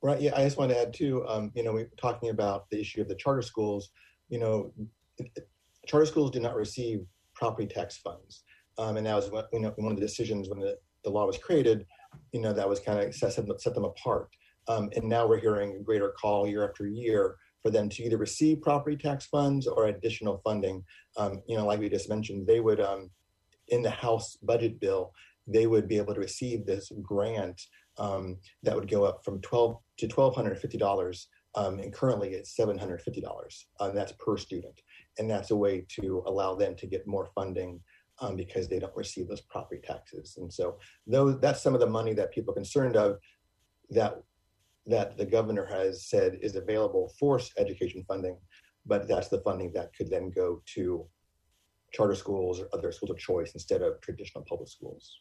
[0.00, 0.20] Right.
[0.20, 0.32] Yeah.
[0.36, 1.26] I just want to add too.
[1.26, 3.90] Um, you know, we're talking about the issue of the charter schools.
[4.28, 4.72] You know,
[5.86, 8.42] charter schools do not receive property tax funds,
[8.76, 11.38] um, and that was you know one of the decisions when the, the law was
[11.38, 11.86] created.
[12.32, 14.28] You know, that was kind of set, set them apart.
[14.66, 18.16] Um, and now we're hearing a greater call year after year for them to either
[18.16, 20.84] receive property tax funds or additional funding.
[21.16, 23.10] Um, you know, like we just mentioned, they would um,
[23.68, 25.12] in the House budget bill,
[25.46, 27.60] they would be able to receive this grant
[27.98, 31.26] um, that would go up from 12 to $1,250.
[31.56, 33.64] Um, and currently it's $750.
[33.78, 34.80] Uh, that's per student.
[35.18, 37.80] And that's a way to allow them to get more funding
[38.20, 40.36] um, because they don't receive those property taxes.
[40.38, 43.18] And so those, that's some of the money that people are concerned of
[43.90, 44.22] that
[44.86, 48.36] that the governor has said is available for education funding,
[48.84, 51.06] but that's the funding that could then go to
[51.92, 55.20] charter schools or other schools of choice instead of traditional public schools.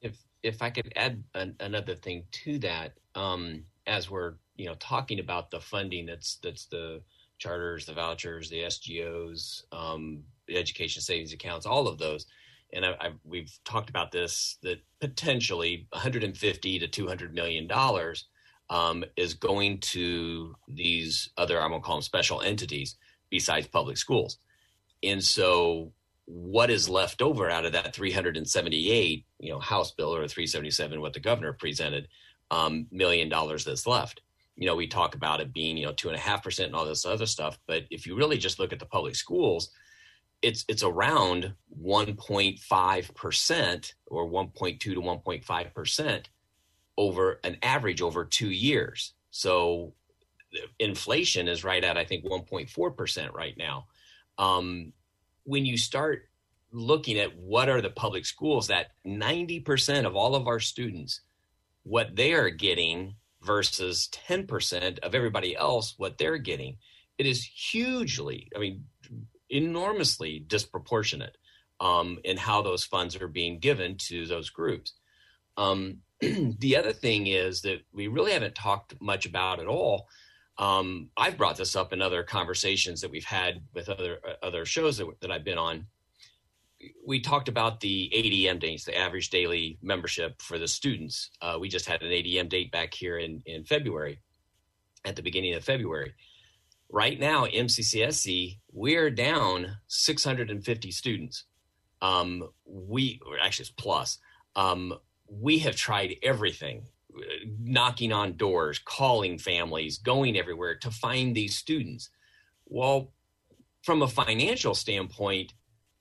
[0.00, 4.74] If if I could add an, another thing to that, um, as we're you know
[4.78, 7.02] talking about the funding that's that's the
[7.38, 12.26] charters, the vouchers, the SGOs, um, the education savings accounts, all of those.
[12.72, 18.26] And I, I, we've talked about this that potentially 150 to 200 million dollars
[18.70, 22.96] um, is going to these other I'm gonna call them special entities
[23.30, 24.38] besides public schools.
[25.02, 25.92] And so
[26.26, 31.14] what is left over out of that 378, you know, House bill or 377, what
[31.14, 32.08] the governor presented,
[32.50, 34.20] um, million dollars that's left.
[34.56, 36.76] You know, we talk about it being, you know, two and a half percent and
[36.76, 37.58] all this other stuff.
[37.66, 39.70] But if you really just look at the public schools,
[40.42, 46.28] it's it's around 1.5 percent or 1.2 to 1.5 percent
[46.96, 49.14] over an average over two years.
[49.30, 49.94] So
[50.78, 53.86] inflation is right at I think 1.4 percent right now.
[54.38, 54.92] Um,
[55.44, 56.28] when you start
[56.70, 61.22] looking at what are the public schools that 90% of all of our students
[61.82, 66.76] what they are getting versus 10% of everybody else what they're getting
[67.16, 68.84] it is hugely i mean
[69.50, 71.36] enormously disproportionate
[71.80, 74.94] um, in how those funds are being given to those groups
[75.56, 80.08] um, the other thing is that we really haven't talked much about at all
[80.58, 84.64] um, I've brought this up in other conversations that we've had with other uh, other
[84.64, 85.86] shows that, that I've been on.
[87.06, 91.30] We talked about the ADM dates, the average daily membership for the students.
[91.40, 94.20] Uh, we just had an ADM date back here in, in February,
[95.04, 96.14] at the beginning of February.
[96.90, 101.44] Right now, MCCSC, we're down 650 students.
[102.00, 104.18] Um, we actually it's plus.
[104.56, 104.94] Um,
[105.28, 106.86] we have tried everything
[107.60, 112.10] knocking on doors, calling families, going everywhere to find these students.
[112.66, 113.12] Well,
[113.82, 115.52] from a financial standpoint,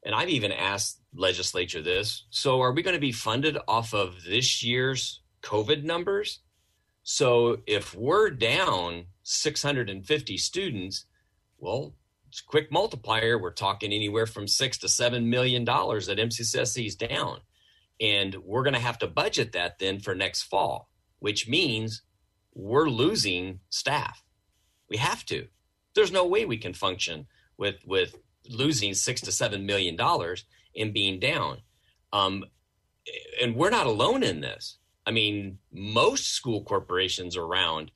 [0.06, 4.24] and I've even asked legislature this, so are we going to be funded off of
[4.24, 6.40] this year's COVID numbers?
[7.04, 11.06] So if we're down 650 students,
[11.58, 11.96] well,
[12.28, 13.38] it's quick multiplier.
[13.38, 17.40] We're talking anywhere from six to seven million dollars that MCCSC is down.
[18.00, 22.02] And we're going to have to budget that then for next fall which means
[22.54, 24.24] we're losing staff.
[24.90, 25.48] We have to.
[25.96, 28.16] There's no way we can function with with
[28.50, 31.60] losing six to seven million dollars and being down.
[32.14, 32.46] Um,
[33.42, 34.78] and we're not alone in this.
[35.06, 37.92] I mean, most school corporations around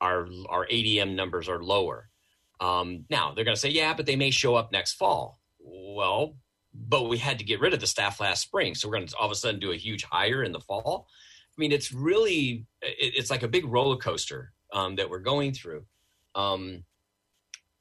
[0.00, 2.08] our our ADM numbers are lower.
[2.60, 5.40] Um, now they're going to say, yeah, but they may show up next fall.
[5.60, 6.36] Well,
[6.72, 9.16] but we had to get rid of the staff last spring, so we're going to
[9.16, 11.06] all of a sudden do a huge hire in the fall.
[11.56, 15.52] I mean, it's really it, it's like a big roller coaster um, that we're going
[15.52, 15.84] through.
[16.34, 16.84] Um,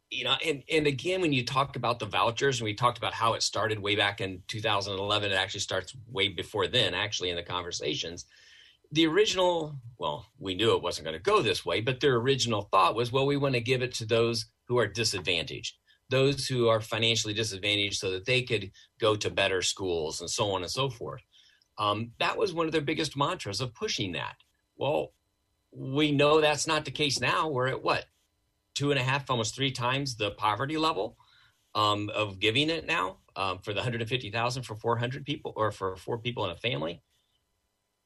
[0.10, 3.14] you know, and and again, when you talk about the vouchers, and we talked about
[3.14, 7.36] how it started way back in 2011, it actually starts way before then, actually, in
[7.36, 8.26] the conversations
[8.92, 12.64] the original, well, we knew it wasn't going to go this way, but their original
[12.72, 15.76] thought was, well, we want to give it to those who are disadvantaged,
[16.10, 20.52] those who are financially disadvantaged so that they could go to better schools and so
[20.52, 21.22] on and so forth.
[21.78, 24.36] Um, that was one of their biggest mantras of pushing that.
[24.78, 25.14] Well,
[25.72, 27.50] we know that's not the case now.
[27.50, 28.06] We're at what?
[28.76, 31.18] Two and a half, almost three times the poverty level
[31.76, 36.18] um, of giving it now um, for the 150,000 for 400 people or for four
[36.18, 37.02] people in a family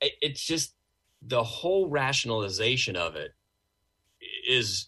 [0.02, 0.76] it's just
[1.22, 3.32] the whole rationalization of it
[4.48, 4.88] is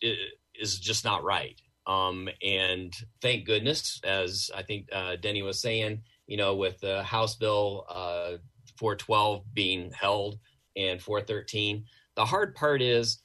[0.56, 1.60] is just not right.
[1.88, 7.04] Um, and thank goodness, as I think uh, Denny was saying, you know, with the
[7.04, 8.38] House Bill uh,
[8.78, 10.40] 412 being held
[10.76, 11.86] and 413,
[12.16, 13.24] the hard part is,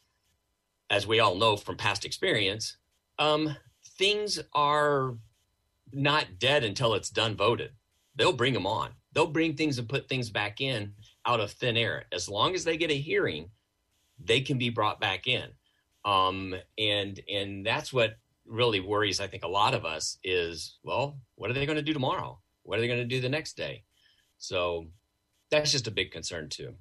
[0.89, 2.79] as we all know from past experience,
[3.19, 3.55] um,
[3.99, 5.15] things are
[5.93, 7.73] not dead until it's done voted.
[8.17, 8.93] They'll bring them on.
[9.13, 10.95] They'll bring things and put things back in
[11.27, 12.05] out of thin air.
[12.13, 13.51] As long as they get a hearing,
[14.19, 15.49] they can be brought back in.
[16.05, 18.17] Um, and and that's what
[18.47, 21.83] really worries I think a lot of us is well, what are they going to
[21.83, 22.39] do tomorrow?
[22.63, 23.85] What are they going to do the next day?
[24.39, 24.87] So
[25.51, 26.75] that's just a big concern too.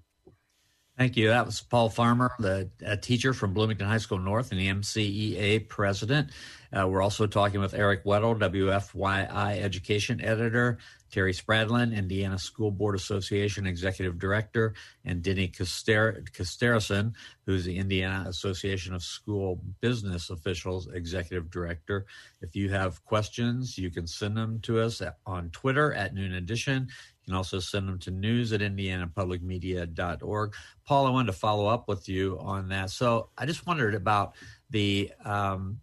[0.98, 1.28] Thank you.
[1.28, 2.70] That was Paul Farmer, the
[3.02, 6.32] teacher from Bloomington High School North and the MCEA president.
[6.72, 10.78] Uh, we're also talking with Eric Weddle, WFYI education editor,
[11.16, 14.74] Terry Spradlin, Indiana School Board Association executive director,
[15.06, 17.14] and Denny Costerison,
[17.46, 22.06] who's the Indiana Association of School Business Officials executive director.
[22.42, 26.90] If you have questions, you can send them to us on Twitter at Noon Edition.
[26.90, 30.54] You can also send them to news at indianapublicmedia.org.
[30.86, 32.90] Paul, I wanted to follow up with you on that.
[32.90, 34.36] So I just wondered about
[34.70, 35.80] the um,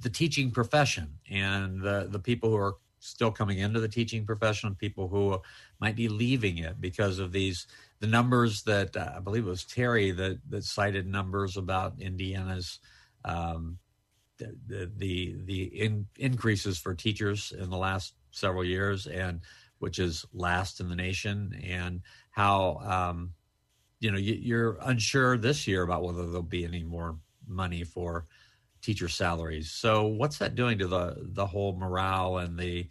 [0.00, 4.74] the teaching profession and the, the people who are still coming into the teaching profession,
[4.74, 5.40] people who
[5.78, 7.66] might be leaving it because of these
[8.00, 12.80] the numbers that uh, I believe it was Terry that that cited numbers about Indiana's
[13.24, 13.78] um,
[14.38, 19.40] the the the, in, increases for teachers in the last several years and
[19.78, 22.00] which is last in the nation, and
[22.30, 23.34] how um,
[24.00, 28.24] you know you, are unsure this year about whether there'll be any more money for
[28.84, 29.70] teacher salaries.
[29.70, 32.86] So, what's that doing to the the whole morale and the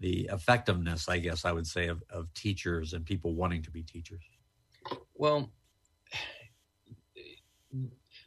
[0.00, 3.82] the effectiveness, I guess I would say, of, of teachers and people wanting to be
[3.82, 4.22] teachers?
[5.14, 5.50] Well,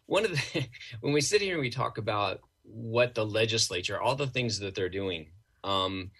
[0.05, 0.67] one of the
[1.01, 4.73] when we sit here and we talk about what the legislature, all the things that
[4.73, 5.31] they're doing,
[5.63, 6.11] um,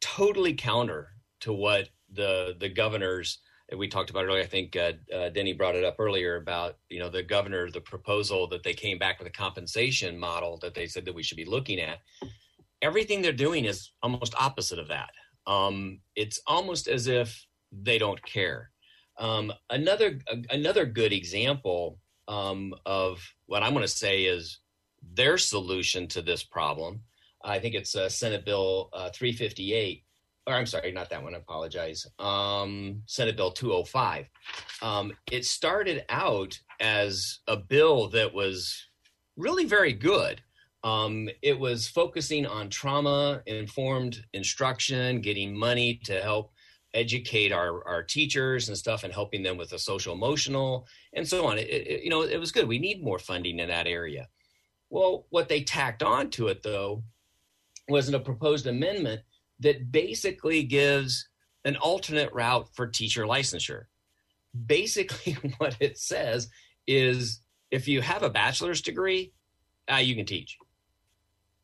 [0.00, 1.08] totally counter
[1.40, 3.38] to what the the governors
[3.76, 4.42] we talked about earlier.
[4.42, 7.80] I think uh, uh, Denny brought it up earlier about you know the governor, the
[7.80, 11.36] proposal that they came back with a compensation model that they said that we should
[11.36, 11.98] be looking at.
[12.80, 15.10] Everything they're doing is almost opposite of that.
[15.46, 18.70] Um, it's almost as if they don't care.
[19.18, 20.18] Um, another
[20.50, 21.98] another good example
[22.28, 24.58] um, of what I'm going to say is
[25.14, 27.02] their solution to this problem
[27.44, 30.04] I think it's uh, Senate Bill uh, 358,
[30.46, 31.34] or I'm sorry, not that one.
[31.34, 32.06] I apologize.
[32.18, 34.28] Um, Senate Bill 205.
[34.82, 38.88] Um, it started out as a bill that was
[39.36, 40.42] really very good.
[40.84, 46.52] Um, it was focusing on trauma informed instruction, getting money to help
[46.94, 51.46] educate our, our teachers and stuff and helping them with the social emotional and so
[51.46, 51.56] on.
[51.56, 52.66] It, it, you know, it was good.
[52.66, 54.28] We need more funding in that area.
[54.90, 57.02] Well, what they tacked on to it, though,
[57.88, 59.22] was a proposed amendment
[59.62, 61.28] that basically gives
[61.64, 63.84] an alternate route for teacher licensure.
[64.66, 66.48] Basically, what it says
[66.86, 67.40] is
[67.70, 69.32] if you have a bachelor's degree,
[69.90, 70.58] uh, you can teach.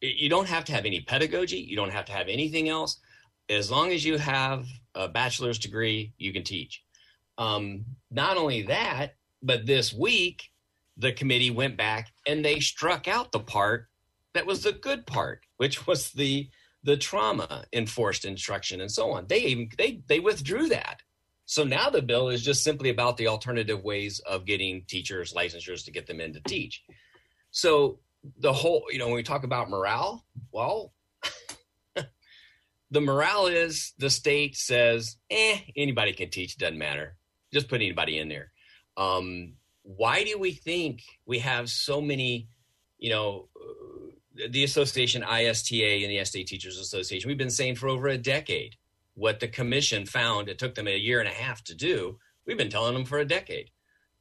[0.01, 3.01] You don't have to have any pedagogy, you don't have to have anything else.
[3.49, 6.83] As long as you have a bachelor's degree, you can teach.
[7.37, 10.51] Um, not only that, but this week,
[10.97, 13.89] the committee went back and they struck out the part
[14.35, 16.49] that was the good part, which was the
[16.85, 19.27] the trauma enforced instruction and so on.
[19.27, 21.03] They even they they withdrew that.
[21.45, 25.85] So now the bill is just simply about the alternative ways of getting teachers licensures
[25.87, 26.83] to get them in to teach.
[27.51, 28.01] So
[28.39, 30.93] the whole, you know, when we talk about morale, well,
[32.91, 37.17] the morale is the state says, eh, anybody can teach, doesn't matter.
[37.51, 38.53] Just put anybody in there.
[38.99, 42.49] Um, why do we think we have so many,
[42.99, 43.49] you know,
[44.35, 48.77] the association ISTA and the STA Teachers Association, we've been saying for over a decade
[49.15, 52.19] what the commission found it took them a year and a half to do.
[52.47, 53.71] We've been telling them for a decade.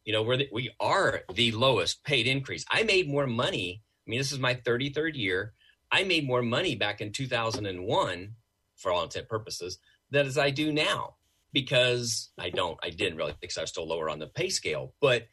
[0.05, 2.65] You know, we're the, we are the lowest paid increase.
[2.69, 3.83] I made more money.
[4.05, 5.53] I mean, this is my 33rd year.
[5.91, 8.35] I made more money back in 2001,
[8.75, 9.79] for all intent purposes,
[10.09, 11.15] than as I do now
[11.53, 14.93] because I don't, I didn't really because I was still lower on the pay scale.
[15.01, 15.27] But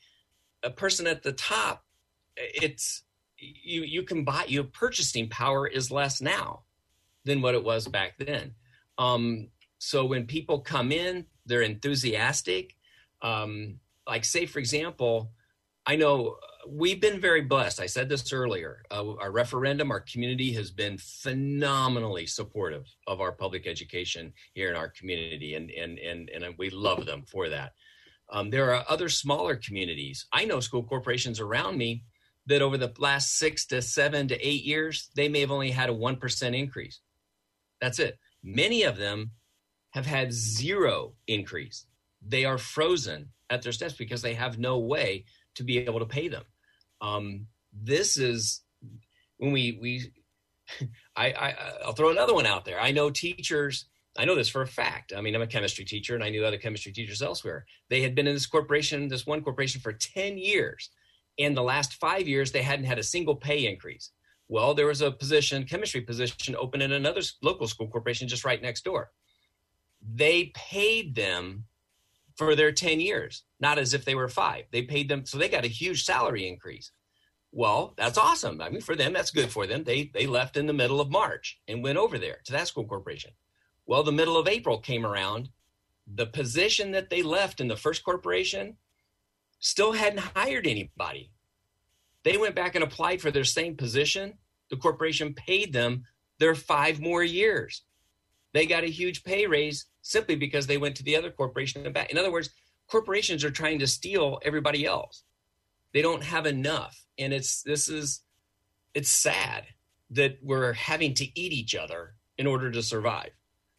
[0.62, 1.84] a person at the top,
[2.36, 3.02] it's
[3.62, 6.62] you you can buy your purchasing power is less now
[7.24, 8.54] than what it was back then.
[8.98, 12.76] Um, so when people come in, they're enthusiastic.
[13.22, 15.32] Um, like say for example,
[15.86, 16.36] I know
[16.68, 17.80] we've been very blessed.
[17.80, 18.82] I said this earlier.
[18.90, 24.76] Uh, our referendum, our community has been phenomenally supportive of our public education here in
[24.76, 27.72] our community, and and and and we love them for that.
[28.30, 30.26] Um, there are other smaller communities.
[30.32, 32.04] I know school corporations around me
[32.46, 35.88] that over the last six to seven to eight years, they may have only had
[35.88, 37.00] a one percent increase.
[37.80, 38.18] That's it.
[38.42, 39.30] Many of them
[39.90, 41.86] have had zero increase.
[42.26, 45.24] They are frozen at their steps because they have no way
[45.54, 46.44] to be able to pay them.
[47.00, 48.62] Um, this is
[49.38, 50.12] when we we
[51.16, 52.80] I, I I'll throw another one out there.
[52.80, 53.86] I know teachers.
[54.16, 55.12] I know this for a fact.
[55.16, 57.66] I mean, I'm a chemistry teacher, and I knew other chemistry teachers elsewhere.
[57.90, 60.90] They had been in this corporation, this one corporation, for ten years.
[61.36, 64.10] In the last five years, they hadn't had a single pay increase.
[64.48, 68.60] Well, there was a position, chemistry position, open in another local school corporation just right
[68.60, 69.10] next door.
[70.00, 71.64] They paid them
[72.36, 74.64] for their 10 years, not as if they were five.
[74.70, 76.90] They paid them, so they got a huge salary increase.
[77.52, 78.60] Well, that's awesome.
[78.60, 79.84] I mean, for them, that's good for them.
[79.84, 82.84] They they left in the middle of March and went over there to that school
[82.84, 83.30] corporation.
[83.86, 85.50] Well, the middle of April came around.
[86.12, 88.76] The position that they left in the first corporation
[89.64, 91.30] still hadn't hired anybody.
[92.22, 94.34] They went back and applied for their same position.
[94.68, 96.04] The corporation paid them
[96.38, 97.82] their five more years.
[98.52, 101.94] They got a huge pay raise simply because they went to the other corporation and
[101.94, 102.10] back.
[102.10, 102.50] In other words,
[102.88, 105.24] corporations are trying to steal everybody else.
[105.94, 106.94] They don't have enough.
[107.18, 108.20] And it's this is
[108.92, 109.64] it's sad
[110.10, 113.30] that we're having to eat each other in order to survive.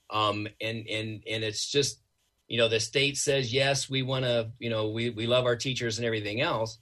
[0.10, 2.02] Um, and and and it's just
[2.48, 5.56] you know the state says yes we want to you know we we love our
[5.56, 6.80] teachers and everything else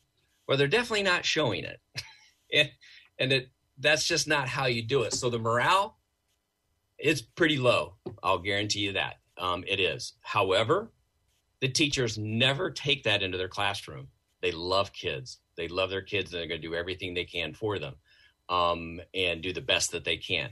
[0.47, 1.79] well they're definitely not showing it
[2.53, 2.71] and
[3.19, 3.49] and it
[3.79, 5.97] that's just not how you do it so the morale
[6.97, 10.13] it's pretty low i'll guarantee you that um, it is.
[10.21, 10.91] However,
[11.59, 14.07] the teachers never take that into their classroom.
[14.41, 15.39] They love kids.
[15.55, 17.95] They love their kids, and they're going to do everything they can for them
[18.49, 20.49] um, and do the best that they can.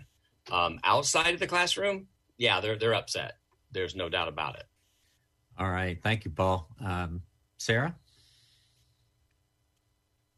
[0.51, 2.07] Um, outside of the classroom,
[2.37, 3.37] yeah, they're they're upset.
[3.71, 4.65] There's no doubt about it.
[5.61, 6.67] All right, thank you, Paul.
[6.83, 7.21] Um,
[7.59, 7.95] Sarah.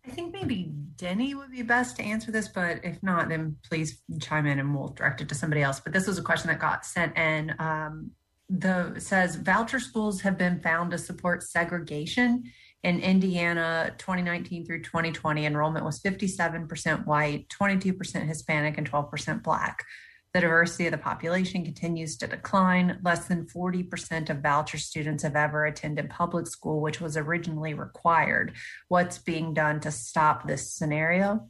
[0.05, 4.01] I think maybe Denny would be best to answer this, but if not, then please
[4.19, 5.79] chime in and we'll direct it to somebody else.
[5.79, 8.11] But this was a question that got sent in um,
[8.49, 12.43] the says voucher schools have been found to support segregation
[12.83, 19.85] in Indiana 2019 through 2020 enrollment was 57% white, 22% Hispanic and 12% black.
[20.33, 22.99] The diversity of the population continues to decline.
[23.03, 28.53] Less than 40% of voucher students have ever attended public school, which was originally required.
[28.87, 31.47] What's being done to stop this scenario?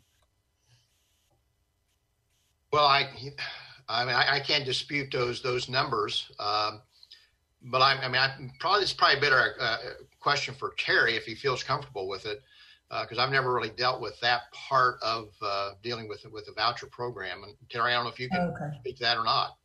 [2.73, 3.07] Well, I,
[3.87, 6.29] I mean, I, I can't dispute those those numbers.
[6.37, 6.81] Um,
[7.61, 9.77] but I, I mean, I probably it's probably a better uh,
[10.19, 12.41] question for Terry if he feels comfortable with it,
[13.01, 16.53] because uh, I've never really dealt with that part of uh, dealing with with the
[16.53, 17.43] voucher program.
[17.43, 18.77] And Terry, I don't know if you can okay.
[18.79, 19.57] speak to that or not.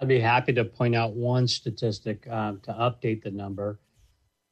[0.00, 3.80] I'd be happy to point out one statistic um, to update the number.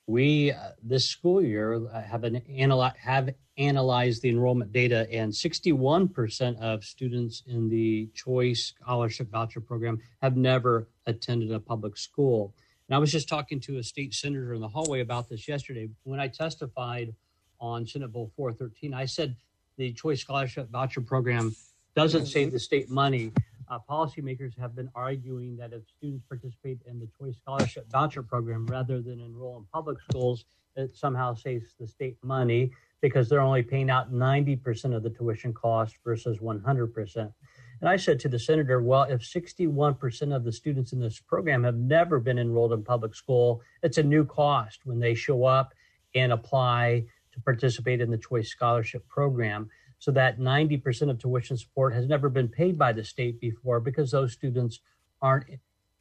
[0.07, 5.32] We uh, this school year uh, have an analy- have analyzed the enrollment data, and
[5.32, 12.55] 61% of students in the Choice Scholarship Voucher Program have never attended a public school.
[12.88, 15.88] And I was just talking to a state senator in the hallway about this yesterday.
[16.02, 17.14] When I testified
[17.61, 19.36] on Senate Bill 413, I said
[19.76, 21.55] the Choice Scholarship Voucher Program
[21.94, 23.32] doesn't save the state money.
[23.68, 28.66] Uh, policymakers have been arguing that if students participate in the Choice Scholarship Voucher Program
[28.66, 30.44] rather than enroll in public schools,
[30.76, 35.52] it somehow saves the state money because they're only paying out 90% of the tuition
[35.52, 37.32] cost versus 100%.
[37.80, 41.64] And I said to the senator, well, if 61% of the students in this program
[41.64, 45.74] have never been enrolled in public school, it's a new cost when they show up
[46.14, 47.05] and apply
[47.35, 49.68] to participate in the Choice Scholarship Program.
[49.99, 54.11] So that 90% of tuition support has never been paid by the state before because
[54.11, 54.80] those students
[55.20, 55.47] aren't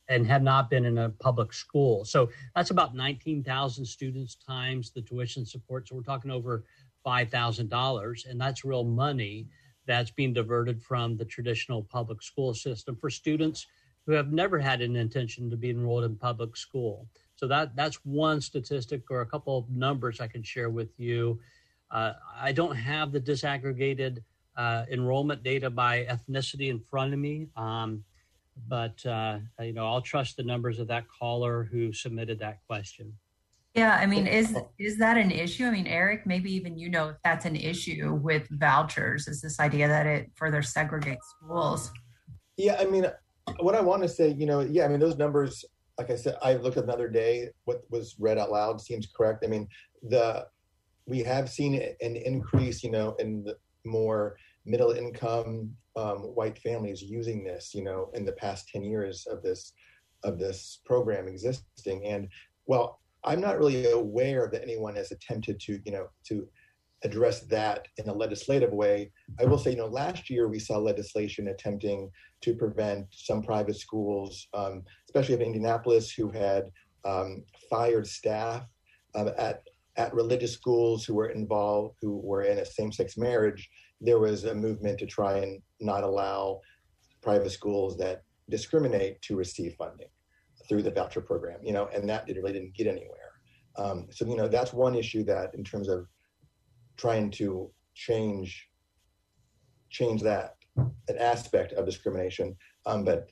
[0.10, 2.04] and have not been in a public school.
[2.04, 5.88] So that's about 19,000 students times the tuition support.
[5.88, 6.66] So we're talking over
[7.06, 9.48] $5,000, and that's real money
[9.86, 13.68] that's being diverted from the traditional public school system for students
[14.06, 17.08] who have never had an intention to be enrolled in public school.
[17.36, 21.40] So that that's one statistic or a couple of numbers I can share with you.
[21.92, 24.24] Uh, I don't have the disaggregated
[24.56, 28.04] uh, enrollment data by ethnicity in front of me, um,
[28.68, 33.14] but uh, you know I'll trust the numbers of that caller who submitted that question.
[33.76, 35.66] Yeah, I mean, is is that an issue?
[35.66, 39.28] I mean, Eric, maybe even you know if that's an issue with vouchers.
[39.28, 41.92] Is this idea that it further segregates schools?
[42.56, 43.08] Yeah, I mean,
[43.60, 45.66] what I want to say, you know, yeah, I mean, those numbers,
[45.98, 47.50] like I said, I looked at another day.
[47.66, 49.44] What was read out loud seems correct.
[49.46, 49.68] I mean,
[50.02, 50.48] the
[51.06, 57.02] we have seen an increase, you know, in the more middle income um, white families
[57.02, 59.74] using this, you know, in the past ten years of this
[60.24, 62.06] of this program existing.
[62.06, 62.30] And
[62.66, 66.48] well, I'm not really aware that anyone has attempted to, you know, to
[67.04, 69.12] address that in a legislative way.
[69.39, 72.10] I will say, you know, last year we saw legislation attempting
[72.41, 76.64] to prevent some private schools, um, especially in Indianapolis, who had
[77.06, 78.64] um, fired staff
[79.16, 79.64] uh, at
[79.95, 83.70] at religious schools who were involved, who were in a same-sex marriage.
[84.01, 86.62] There was a movement to try and not allow
[87.22, 90.08] private schools that discriminate to receive funding
[90.68, 91.60] through the voucher program.
[91.64, 93.34] You know, and that really didn't get anywhere.
[93.76, 96.08] Um, so you know, that's one issue that, in terms of
[96.98, 98.70] trying to change
[99.89, 100.56] change that
[101.08, 102.56] an aspect of discrimination.
[102.88, 103.30] Um, but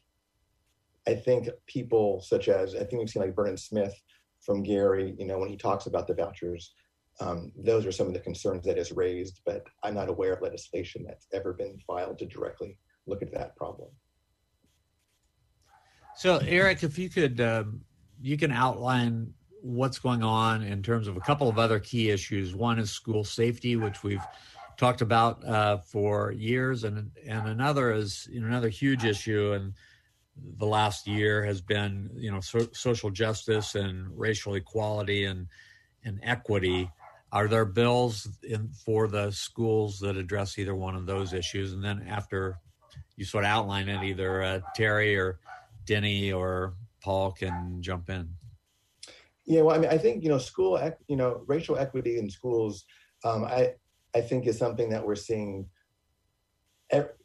[1.07, 3.99] I think people such as I think we've seen like Vernon Smith
[4.41, 6.73] from Gary, you know, when he talks about the vouchers,
[7.19, 9.41] um, those are some of the concerns that is raised.
[9.45, 13.55] But I'm not aware of legislation that's ever been filed to directly look at that
[13.55, 13.89] problem.
[16.15, 17.81] So, Eric, if you could, um,
[18.21, 22.55] you can outline what's going on in terms of a couple of other key issues.
[22.55, 24.25] One is school safety, which we've
[24.77, 29.73] talked about uh, for years, and and another is you know, another huge issue and
[30.57, 35.47] the last year has been you know so, social justice and racial equality and
[36.03, 36.89] and equity.
[37.31, 41.71] Are there bills in for the schools that address either one of those issues?
[41.71, 42.57] And then after
[43.15, 45.39] you sort of outline it, either uh, Terry or
[45.85, 48.29] Denny or Paul can jump in.
[49.45, 52.85] Yeah, well, I mean, I think you know, school, you know, racial equity in schools,
[53.23, 53.73] um, I
[54.15, 55.67] I think is something that we're seeing.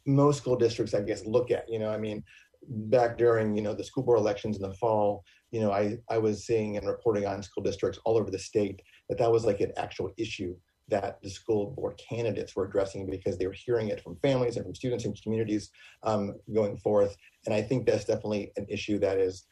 [0.05, 1.69] Most school districts, I guess, look at.
[1.69, 2.23] You know, I mean,
[2.69, 6.17] back during you know the school board elections in the fall, you know, I I
[6.17, 9.59] was seeing and reporting on school districts all over the state that that was like
[9.59, 10.55] an actual issue
[10.89, 14.65] that the school board candidates were addressing because they were hearing it from families and
[14.65, 15.69] from students and communities
[16.03, 17.15] um, going forth.
[17.45, 19.43] And I think that's definitely an issue that is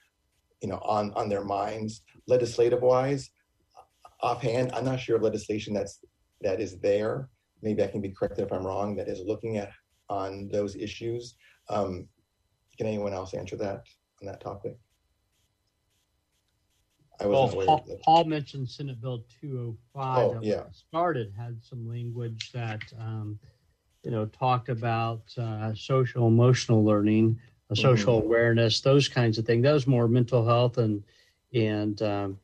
[0.62, 3.30] you know on on their minds legislative wise
[4.22, 4.72] offhand.
[4.74, 6.00] I'm not sure of legislation that's
[6.42, 7.30] that is there.
[7.62, 9.72] Maybe i can be corrected if i'm wrong that is looking at
[10.10, 11.36] on those issues.
[11.70, 12.08] Um,
[12.78, 13.84] can anyone else answer that
[14.22, 14.78] on that topic?
[17.20, 20.64] I well, Paul, Paul, mentioned Senate Bill 205 oh, yeah.
[20.72, 23.40] started had some language that um,
[24.04, 27.40] you know talked about uh, social emotional learning
[27.74, 28.28] social mm-hmm.
[28.28, 29.64] awareness, those kinds of things.
[29.64, 31.04] That was more mental health and
[31.54, 32.40] and um,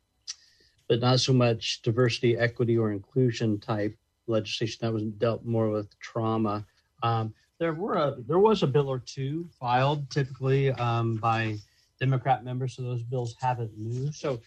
[0.88, 3.96] but not so much diversity, equity, or inclusion type
[4.28, 4.80] legislation.
[4.82, 6.66] That was dealt more with trauma.
[7.04, 11.58] Um, there were a, there was a bill or two filed, typically um, by
[12.00, 14.16] Democrat members, so those bills haven't moved.
[14.16, 14.42] So,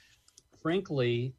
[0.61, 1.33] frankly,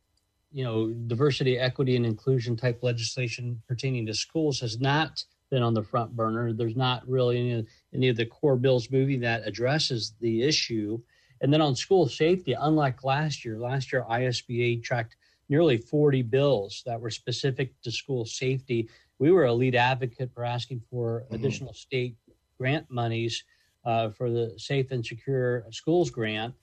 [0.53, 5.23] you know, diversity, equity, and inclusion type legislation pertaining to schools has not
[5.55, 6.51] been on the front burner.
[6.51, 10.99] There's not really any, any of the core bills moving that addresses the issue.
[11.39, 15.15] And then on school safety, unlike last year, last year ISBA tracked
[15.47, 18.89] nearly 40 bills that were specific to school safety.
[19.17, 21.35] We were a lead advocate for asking for mm-hmm.
[21.35, 22.17] additional state
[22.57, 23.41] grant monies
[23.85, 26.53] uh, for the Safe and Secure Schools grant.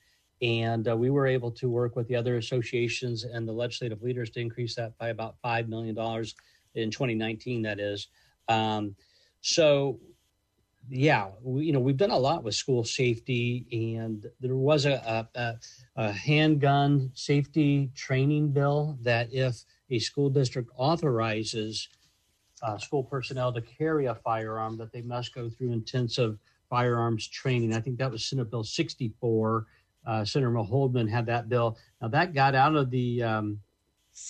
[0.43, 4.29] And uh, we were able to work with the other associations and the legislative leaders
[4.33, 5.97] to increase that by about $5 million
[6.75, 8.09] in 2019, that is.
[8.53, 8.97] Um,
[9.41, 9.99] so,
[10.89, 15.29] yeah, we, you know, we've done a lot with school safety, and there was a,
[15.35, 15.55] a,
[15.97, 21.89] a handgun safety training bill that if a school district authorizes
[22.63, 26.39] uh, school personnel to carry a firearm, that they must go through intensive
[26.71, 27.75] firearms training.
[27.75, 29.67] I think that was Senate Bill 64.
[30.07, 31.77] Uh, Senator Holdman had that bill.
[32.01, 33.61] Now that got out of the um,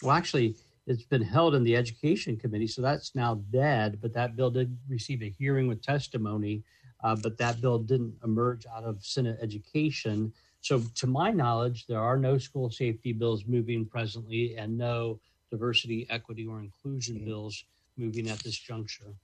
[0.03, 0.57] well, actually,
[0.87, 3.99] it's been held in the education committee, so that's now dead.
[4.01, 6.63] But that bill did receive a hearing with testimony,
[7.05, 10.33] uh, but that bill didn't emerge out of Senate education.
[10.61, 15.21] So, to my knowledge, there are no school safety bills moving presently and no
[15.51, 17.27] diversity, equity, or inclusion mm-hmm.
[17.27, 17.65] bills
[17.97, 19.15] moving at this juncture.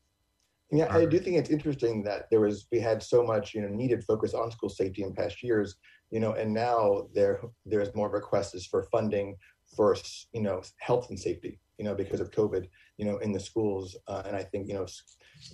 [0.71, 3.69] Yeah, I do think it's interesting that there was we had so much you know
[3.69, 5.77] needed focus on school safety in past years,
[6.11, 9.37] you know, and now there there's more requests for funding
[9.75, 9.97] for
[10.33, 13.97] you know health and safety, you know, because of COVID, you know, in the schools,
[14.07, 14.87] uh, and I think you know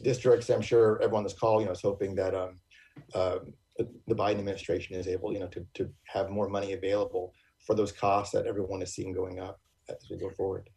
[0.02, 0.50] districts.
[0.50, 2.60] I'm sure everyone on this call, you know, is hoping that um,
[3.14, 3.38] uh,
[3.78, 7.34] the Biden administration is able, you know, to to have more money available
[7.66, 10.68] for those costs that everyone is seeing going up as we go forward.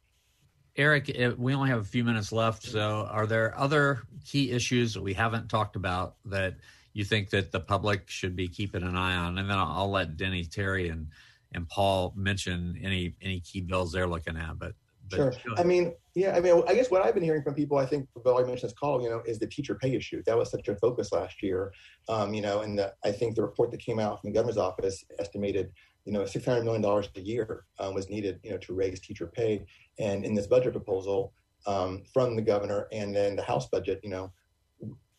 [0.76, 2.64] Eric, eh, we only have a few minutes left.
[2.64, 6.56] So, are there other key issues that we haven't talked about that
[6.94, 9.38] you think that the public should be keeping an eye on?
[9.40, 11.08] And then I'll let Denny, Terry, and
[11.54, 14.60] and Paul mention any any key bills they're looking at.
[14.60, 14.74] But,
[15.10, 17.78] but sure, I mean, yeah, I mean, I guess what I've been hearing from people,
[17.78, 20.22] I think, Bill, I mentioned this call, you know, is the teacher pay issue.
[20.26, 21.72] That was such a focus last year,
[22.10, 24.58] um, you know, and the, I think the report that came out from the governor's
[24.58, 25.72] office estimated
[26.08, 29.66] you know, $600 million a year um, was needed, you know, to raise teacher pay.
[30.00, 31.34] And in this budget proposal
[31.66, 34.32] um, from the governor and then the House budget, you know,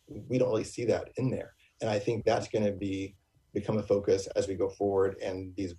[0.07, 1.53] we don't really see that in there.
[1.81, 3.15] And I think that's going to be
[3.53, 5.75] become a focus as we go forward and these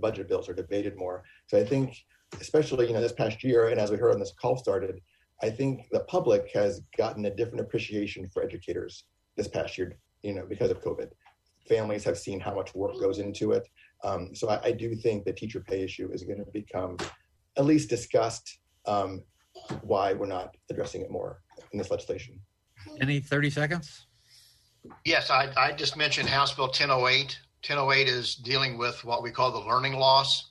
[0.00, 1.22] budget bills are debated more.
[1.46, 1.96] So I think,
[2.40, 5.00] especially, you know, this past year, and as we heard when this call started,
[5.42, 9.04] I think the public has gotten a different appreciation for educators
[9.36, 11.10] this past year, you know, because of COVID.
[11.68, 13.68] Families have seen how much work goes into it.
[14.04, 16.96] Um, so I, I, do think the teacher pay issue is going to become
[17.56, 18.58] at least discussed.
[18.84, 19.22] Um,
[19.82, 22.40] why we're not addressing it more in this legislation.
[23.00, 24.06] Any 30 seconds?
[25.04, 27.38] Yes, I, I just mentioned House Bill 1008.
[27.66, 30.50] 1008 is dealing with what we call the learning loss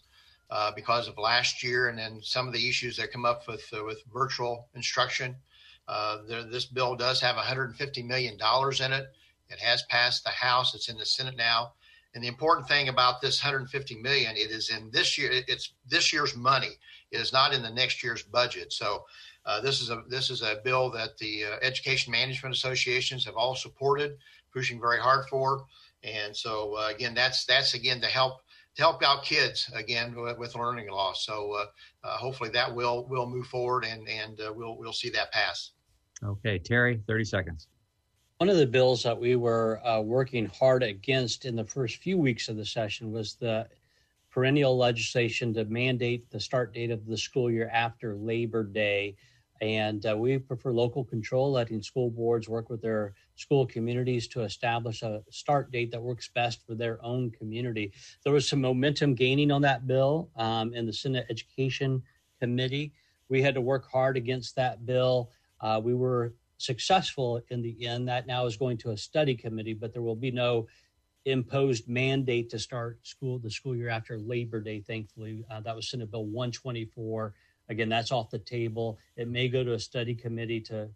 [0.49, 3.67] uh, because of last year and then some of the issues that come up with
[3.73, 5.35] uh, with virtual instruction.
[5.89, 9.11] Uh, there, this bill does have 150 million dollars in it.
[9.49, 10.73] It has passed the House.
[10.73, 11.73] It's in the Senate now.
[12.13, 15.31] And the important thing about this 150 million, it is in this year.
[15.33, 16.77] It's this year's money.
[17.11, 18.71] It is not in the next year's budget.
[18.71, 19.05] So
[19.45, 23.35] uh, this is a this is a bill that the uh, education management associations have
[23.35, 24.17] all supported,
[24.53, 25.65] pushing very hard for.
[26.03, 28.41] And so uh, again, that's that's again to help
[28.75, 31.25] to help out kids again with, with learning loss.
[31.25, 31.65] So uh,
[32.07, 35.71] uh, hopefully that will will move forward and and uh, we'll we'll see that pass.
[36.23, 37.67] Okay, Terry, 30 seconds.
[38.37, 42.17] One of the bills that we were uh, working hard against in the first few
[42.17, 43.67] weeks of the session was the
[44.31, 49.15] perennial legislation to mandate the start date of the school year after Labor Day.
[49.61, 54.41] And uh, we prefer local control, letting school boards work with their school communities to
[54.41, 57.91] establish a start date that works best for their own community.
[58.23, 62.03] There was some momentum gaining on that bill um, in the Senate Education
[62.39, 62.93] Committee.
[63.29, 65.31] We had to work hard against that bill.
[65.59, 69.73] Uh, we were successful in the end, that now is going to a study committee,
[69.73, 70.67] but there will be no
[71.25, 74.81] imposed mandate to start school the school year after Labor Day.
[74.81, 77.33] Thankfully, uh, that was Senate Bill 124.
[77.69, 78.99] Again, that's off the table.
[79.15, 80.89] It may go to a study committee to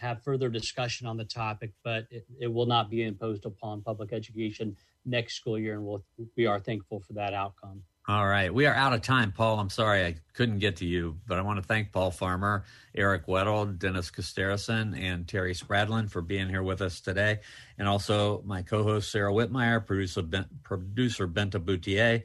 [0.00, 4.12] have further discussion on the topic, but it, it will not be imposed upon public
[4.12, 6.04] education next school year, and we'll,
[6.36, 7.82] we are thankful for that outcome.
[8.08, 8.52] All right.
[8.52, 9.60] We are out of time, Paul.
[9.60, 13.26] I'm sorry I couldn't get to you, but I want to thank Paul Farmer, Eric
[13.26, 17.40] Weddle, Dennis Costerison, and Terry Spradlin for being here with us today.
[17.78, 22.24] And also my co host, Sarah Wittmeyer, producer, ben, producer Benta Boutier,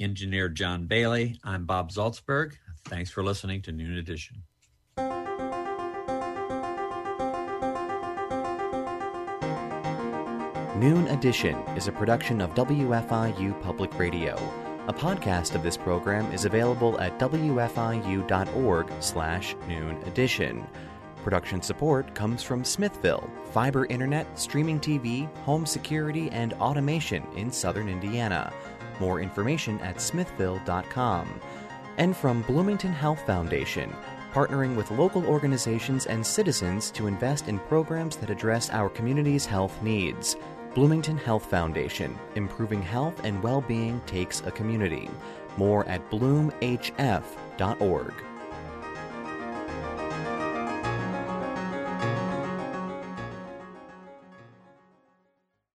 [0.00, 1.38] engineer John Bailey.
[1.44, 2.54] I'm Bob Zaltsberg.
[2.86, 4.42] Thanks for listening to Noon Edition.
[10.82, 14.34] Noon Edition is a production of WFIU Public Radio.
[14.88, 20.66] A podcast of this program is available at wfiu.org slash noon edition.
[21.22, 27.88] Production support comes from Smithville, fiber internet, streaming TV, home security, and automation in southern
[27.88, 28.52] Indiana.
[28.98, 31.40] More information at smithville.com.
[31.96, 33.94] And from Bloomington Health Foundation,
[34.32, 39.80] partnering with local organizations and citizens to invest in programs that address our community's health
[39.80, 40.36] needs.
[40.74, 45.10] Bloomington Health Foundation, improving health and well being takes a community.
[45.56, 48.14] More at bloomhf.org.